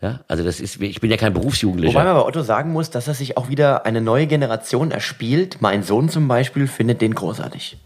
[0.00, 1.94] Ja, also das ist, ich bin ja kein Berufsjugendlicher.
[1.94, 5.58] Wobei man bei Otto sagen muss, dass er sich auch wieder eine neue Generation erspielt.
[5.60, 7.78] Mein Sohn zum Beispiel findet den großartig.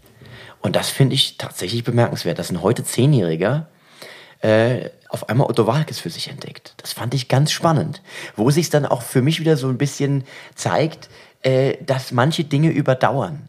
[0.61, 3.67] Und das finde ich tatsächlich bemerkenswert, dass ein heute Zehnjähriger
[4.41, 6.73] äh, auf einmal Otto Walkes für sich entdeckt.
[6.77, 8.01] Das fand ich ganz spannend.
[8.35, 10.23] Wo sich dann auch für mich wieder so ein bisschen
[10.55, 11.09] zeigt,
[11.41, 13.48] äh, dass manche Dinge überdauern.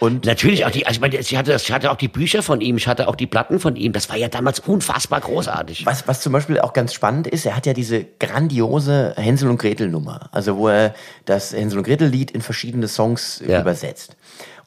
[0.00, 2.60] Und Natürlich auch die, also ich meine, ich hatte, ich hatte auch die Bücher von
[2.62, 3.92] ihm, ich hatte auch die Platten von ihm.
[3.92, 5.84] Das war ja damals unfassbar großartig.
[5.84, 9.58] Was, was zum Beispiel auch ganz spannend ist, er hat ja diese grandiose Hänsel und
[9.58, 10.94] Gretel Nummer, also wo er
[11.26, 13.60] das Hänsel und Gretel Lied in verschiedene Songs Ja.
[13.60, 14.16] übersetzt.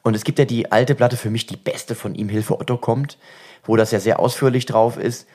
[0.02, 2.76] Und es gibt ja die alte Platte, für mich die beste von ihm, Hilfe Otto
[2.76, 3.18] kommt,
[3.64, 5.26] wo das ja sehr ausführlich drauf ist.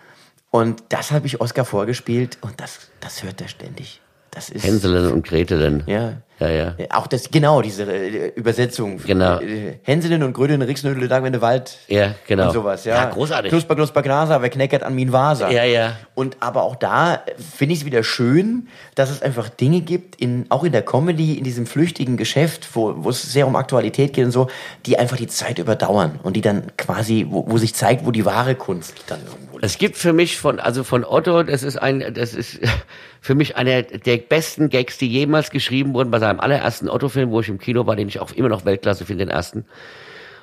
[0.49, 3.99] Und das habe ich Oscar vorgespielt und das, das hört er ständig.
[4.31, 5.83] Das ist Hänselen und Gretelen.
[5.87, 6.21] ja.
[6.39, 6.75] Ja, ja.
[6.77, 8.99] Äh, Auch das, genau, diese äh, Übersetzung.
[9.05, 9.39] Genau.
[9.39, 11.77] Äh, Hänselin und Grödelin, Rixnödel, Dagwende Wald.
[11.87, 12.47] Ja, genau.
[12.47, 12.95] Und sowas, ja.
[12.95, 13.49] Ja, großartig.
[13.49, 15.49] Knusper, Knusper, Gnasa, wer kneckert an min Vasa.
[15.49, 15.97] Ja, ja.
[16.15, 20.15] Und aber auch da äh, finde ich es wieder schön, dass es einfach Dinge gibt,
[20.15, 24.13] in, auch in der Comedy, in diesem flüchtigen Geschäft, wo, wo es sehr um Aktualität
[24.13, 24.47] geht und so,
[24.85, 28.25] die einfach die Zeit überdauern und die dann quasi, wo, wo sich zeigt, wo die
[28.25, 29.65] wahre Kunst dann irgendwo liegt.
[29.65, 32.59] Es gibt für mich von, also von Otto, das ist ein, das ist
[33.21, 37.39] für mich einer der besten Gags, die jemals geschrieben wurden bei seinem allerersten Otto-Film, wo
[37.39, 39.65] ich im Kino war, den ich auch immer noch Weltklasse finde, den ersten,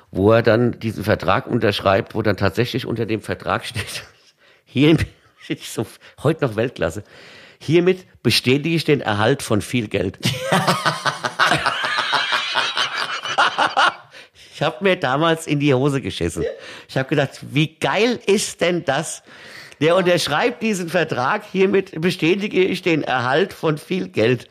[0.09, 4.03] wo er dann diesen Vertrag unterschreibt, wo dann tatsächlich unter dem Vertrag steht,
[4.65, 4.97] hier,
[5.47, 5.85] ich so,
[6.23, 7.03] heute noch Weltklasse,
[7.59, 10.17] hiermit bestätige ich den Erhalt von viel Geld.
[14.57, 16.43] Ich habe mir damals in die Hose geschissen.
[16.89, 19.21] Ich habe gedacht, wie geil ist denn das?
[19.79, 24.49] Der unterschreibt diesen Vertrag, hiermit bestätige ich den Erhalt von viel Geld.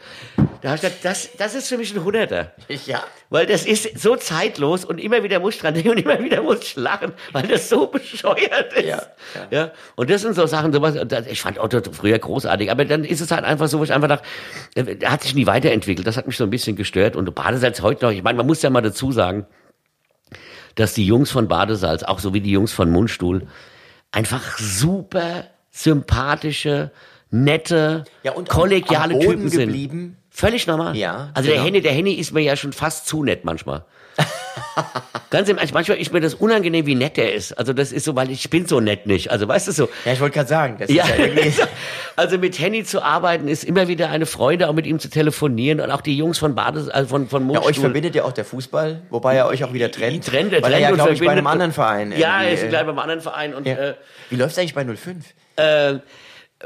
[0.62, 2.52] Da habe ich gedacht, das, das ist für mich ein Hunderter.
[2.86, 3.02] Ja.
[3.30, 6.42] Weil das ist so zeitlos und immer wieder muss ich dran denken und immer wieder
[6.42, 8.86] muss ich lachen, weil das so bescheuert ist.
[8.86, 9.02] Ja,
[9.50, 9.72] ja.
[9.96, 13.20] Und das sind so Sachen, sowas, das- ich fand Otto früher großartig, aber dann ist
[13.20, 14.24] es halt einfach so, wo ich einfach dachte,
[15.00, 16.06] er hat sich nie weiterentwickelt.
[16.06, 18.62] Das hat mich so ein bisschen gestört und Badesalz heute noch, ich meine, man muss
[18.62, 19.46] ja mal dazu sagen,
[20.76, 23.46] dass die Jungs von Badesalz, auch so wie die Jungs von Mundstuhl,
[24.12, 26.90] einfach super sympathische,
[27.30, 29.60] nette, Ja, und kollegiale am Boden Typen sind.
[29.60, 30.16] geblieben.
[30.36, 30.94] Völlig normal.
[30.94, 31.66] Ja, Also der genau.
[31.66, 33.84] Henny, der Henny ist mir ja schon fast zu nett manchmal.
[35.30, 37.52] Ganz im manchmal ist mir das unangenehm, wie nett der ist.
[37.58, 39.30] Also das ist so, weil ich bin so nett nicht.
[39.30, 39.88] Also weißt du so.
[40.04, 41.52] Ja, ich wollte gerade sagen, das Ja, ist ja irgendwie.
[42.16, 45.80] also mit Henny zu arbeiten ist immer wieder eine Freude, auch mit ihm zu telefonieren
[45.80, 48.44] und auch die Jungs von Bades, also von von Ja, euch verbindet ja auch der
[48.44, 50.26] Fußball, wobei er euch auch wieder trennt.
[50.26, 52.12] Trennt, er weil er trennt ja, und glaube ich, bei einem anderen Verein.
[52.14, 53.74] Ja, er ist äh, gleich beim anderen Verein und ja.
[53.74, 53.94] äh,
[54.28, 55.24] Wie läuft's eigentlich bei 05?
[55.56, 55.94] äh,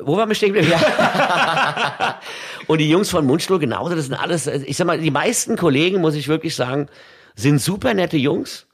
[0.01, 0.79] wo waren wir stehen geblieben?
[2.67, 6.01] und die Jungs von Mundstuhl genauso, das sind alles, ich sag mal, die meisten Kollegen,
[6.01, 6.89] muss ich wirklich sagen,
[7.35, 8.67] sind super nette Jungs.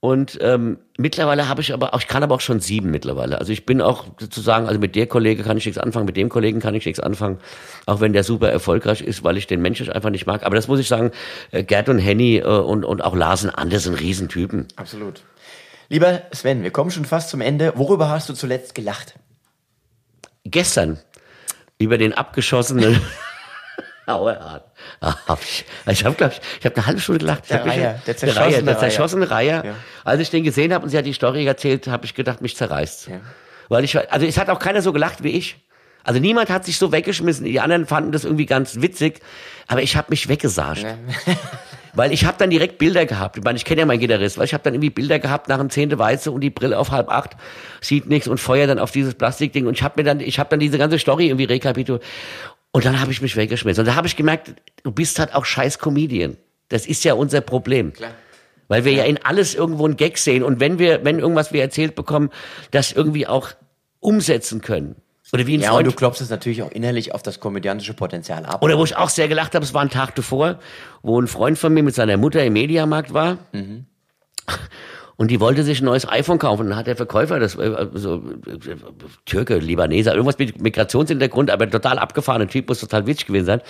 [0.00, 3.38] Und ähm, mittlerweile habe ich aber auch, ich kann aber auch schon sieben mittlerweile.
[3.38, 6.28] Also ich bin auch sozusagen, also mit der Kollege kann ich nichts anfangen, mit dem
[6.28, 7.38] Kollegen kann ich nichts anfangen,
[7.86, 10.44] auch wenn der super erfolgreich ist, weil ich den Menschen einfach nicht mag.
[10.44, 11.10] Aber das muss ich sagen,
[11.50, 14.68] äh, Gerd und Henny äh, und, und auch Larsen Anders sind Riesentypen.
[14.76, 15.22] Absolut.
[15.88, 17.72] Lieber Sven, wir kommen schon fast zum Ende.
[17.74, 19.18] Worüber hast du zuletzt gelacht?
[20.50, 20.98] Gestern
[21.78, 23.00] über den abgeschossenen
[24.06, 24.60] Auerhahn.
[25.00, 25.16] Ah,
[25.90, 27.50] ich habe, glaube ich, ich habe eine halbe Stunde gelacht.
[27.50, 29.64] Der Reiher, der zerschossene Reiher, der zerschossene Reiher.
[29.64, 29.74] Ja.
[30.04, 32.56] Als ich den gesehen habe und sie hat die Story erzählt, habe ich gedacht, mich
[32.56, 33.08] zerreißt.
[33.08, 33.20] Ja.
[33.68, 35.56] Weil ich, also es hat auch keiner so gelacht wie ich.
[36.04, 37.44] Also niemand hat sich so weggeschmissen.
[37.44, 39.20] Die anderen fanden das irgendwie ganz witzig,
[39.66, 40.86] aber ich habe mich weggesascht.
[41.96, 43.38] Weil ich habe dann direkt Bilder gehabt.
[43.38, 45.58] Ich meine, ich kenne ja meinen Gitarrist, weil ich habe dann irgendwie Bilder gehabt nach
[45.58, 47.36] dem zehnte Weiße und die Brille auf halb acht,
[47.80, 50.50] sieht nichts und feuer dann auf dieses Plastikding und ich habe mir dann, ich habe
[50.50, 52.04] dann diese ganze Story irgendwie rekapituliert
[52.72, 53.80] und dann habe ich mich weggeschmissen.
[53.80, 56.36] Und da habe ich gemerkt, du bist halt auch scheiß Comedian.
[56.68, 57.94] Das ist ja unser Problem.
[57.94, 58.10] Klar.
[58.68, 59.04] Weil wir ja.
[59.04, 62.30] in alles irgendwo einen Gag sehen und wenn wir, wenn irgendwas wir erzählt bekommen,
[62.72, 63.50] das irgendwie auch
[64.00, 64.96] umsetzen können.
[65.32, 67.94] Oder wie ein Ja, und Freund du klopfst es natürlich auch innerlich auf das komödiantische
[67.94, 68.62] Potenzial ab.
[68.62, 70.58] oder wo ich auch sehr gelacht habe, es war ein Tag davor,
[71.02, 73.38] wo ein Freund von mir mit seiner Mutter im Mediamarkt war.
[75.18, 76.62] Und die wollte sich ein neues iPhone kaufen.
[76.62, 78.22] Und dann hat der Verkäufer, das äh, so
[79.24, 83.60] Türke, Libaneser, irgendwas mit Migrationshintergrund, aber total abgefahrener Typ, muss total witzig gewesen sein.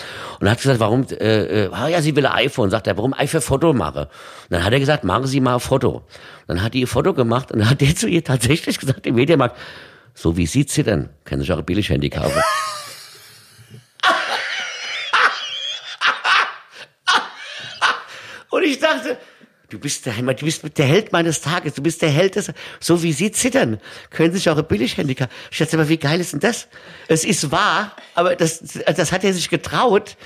[0.40, 2.70] Und hat gesagt, warum, äh, äh, ah ja, sie will ein iPhone.
[2.70, 4.00] Sagt er, warum ich für Foto mache?
[4.00, 4.08] Und
[4.50, 5.98] dann hat er gesagt, machen Sie mal ein Foto.
[5.98, 6.04] Und
[6.48, 9.14] dann hat die ihr Foto gemacht und dann hat der zu ihr tatsächlich gesagt, im
[9.14, 9.56] Mediamarkt,
[10.16, 12.42] so wie Sie zittern, können Sie sich auch ein Billighandy kaufen.
[18.50, 19.18] Und ich dachte,
[19.68, 22.50] du bist der, du bist der Held meines Tages, du bist der Held des,
[22.80, 23.78] so wie sie zittern,
[24.10, 25.30] können sich auch ein Billighandy kaufen.
[25.50, 26.66] Ich dachte, aber wie geil ist denn das?
[27.08, 30.16] Es ist wahr, aber das, das hat er sich getraut.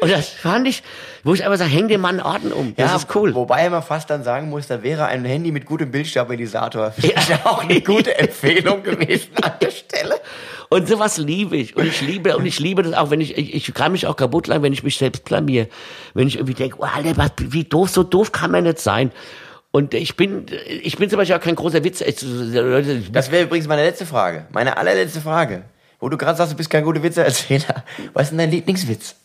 [0.00, 0.82] Und das fand ich,
[1.22, 2.74] wo ich einfach sage, häng dem Mann Orden um.
[2.76, 3.34] Das ist cool.
[3.34, 7.62] Wobei man fast dann sagen muss, da wäre ein Handy mit gutem Bildstabilisator vielleicht auch
[7.62, 10.20] eine gute Empfehlung gewesen an der Stelle.
[10.68, 11.76] Und sowas liebe ich.
[11.76, 14.16] Und ich liebe, und ich liebe das auch, wenn ich, ich, ich kann mich auch
[14.16, 15.68] kaputt lachen, wenn ich mich selbst blamier.
[16.14, 19.12] Wenn ich irgendwie denke, oh, Alter, was, wie doof, so doof kann man nicht sein.
[19.70, 20.46] Und ich bin,
[20.82, 22.00] ich bin zum Beispiel auch kein großer Witz.
[22.22, 24.46] Leute, Das wäre übrigens meine letzte Frage.
[24.52, 25.64] Meine allerletzte Frage.
[26.00, 27.84] Wo du gerade sagst, du bist kein guter Witzeerzähler.
[28.12, 29.16] Was ist denn dein Lieblingswitz?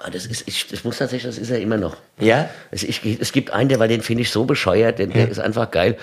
[0.00, 1.96] Ah, das ist, ich, das muss tatsächlich, das ist er immer noch.
[2.20, 2.48] Ja?
[2.70, 5.40] Es, ich, es gibt einen, der, weil den finde ich so bescheuert, der, der ist
[5.40, 5.96] einfach geil.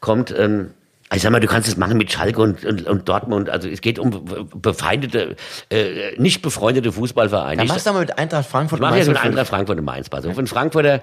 [0.00, 0.72] Kommt, ähm,
[1.14, 3.48] ich sag mal, du kannst es machen mit Schalke und, und, und Dortmund.
[3.48, 5.36] Also es geht um befeindete,
[5.70, 7.56] äh, nicht befreundete Fußballvereine.
[7.56, 9.84] Dann Ich- machst du mal mit Eintracht Frankfurt Ich mache jetzt mit Eintracht Frankfurt und
[9.86, 10.10] Mainz.
[10.12, 11.02] Auf, ein Frankfurter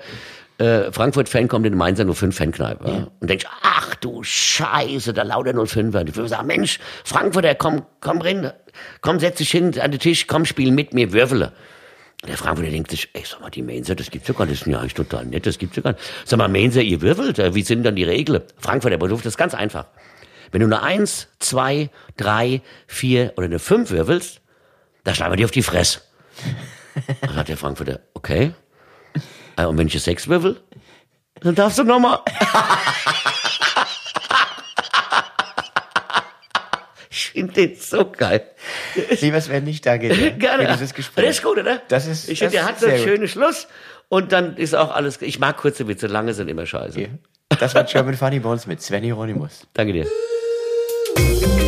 [0.57, 3.07] äh, Frankfurt-Fan kommt in Mainzer 05-Fankneipe ja.
[3.19, 6.01] und denkt, ach du Scheiße, da lauter 05er.
[6.01, 8.51] Und ich würde sagen, Mensch, Frankfurter, komm, komm rein,
[9.01, 11.51] komm, setz dich hin an den Tisch, komm, spiel mit mir, würfele.
[12.25, 14.59] Und der Frankfurter denkt sich, ey, sag mal, die Mainzer, das gibt's ja gar nicht,
[14.59, 16.01] das ist ja eigentlich total nett, das gibt's ja gar nicht.
[16.25, 18.41] Sag mal, Mainzer, ihr würfelt, äh, wie sind dann die Regeln?
[18.57, 19.85] Frankfurter, auf, das ist ganz einfach.
[20.51, 24.41] Wenn du eine Eins, zwei, drei, vier oder eine Fünf würfelst,
[25.03, 26.01] da schlagen wir dir auf die Fresse.
[27.21, 28.53] Dann sagt der Frankfurter, okay.
[29.55, 30.59] Äh, Und wenn ich eine Sechs würfel,
[31.41, 32.21] dann darfst du nochmal.
[37.35, 38.41] finde den so geil.
[39.21, 40.65] Lieber Sven, nicht danke dir Gerne.
[40.65, 41.25] für dieses Gespräch.
[41.25, 41.81] Das ist gut, oder?
[41.87, 43.05] Das ist- ich finde, der hat so einen gut.
[43.05, 43.67] schönen Schluss
[44.09, 45.21] und dann ist auch alles.
[45.21, 47.07] Ich mag kurze Witze, lange sind immer scheiße.
[47.59, 49.67] Das war German Funny Bones mit Sven Hieronymus.
[49.73, 50.07] Danke dir.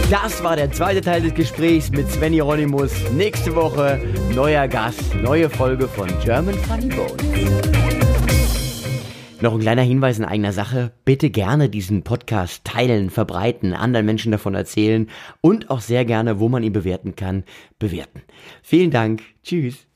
[0.09, 2.91] Das war der zweite Teil des Gesprächs mit Sven Hieronymus.
[3.11, 3.99] Nächste Woche
[4.34, 7.97] neuer Gast, neue Folge von German Funny Bones.
[9.40, 10.92] Noch ein kleiner Hinweis in eigener Sache.
[11.06, 15.10] Bitte gerne diesen Podcast teilen, verbreiten, anderen Menschen davon erzählen
[15.42, 17.44] und auch sehr gerne, wo man ihn bewerten kann,
[17.78, 18.24] bewerten.
[18.64, 19.22] Vielen Dank.
[19.44, 19.87] Tschüss.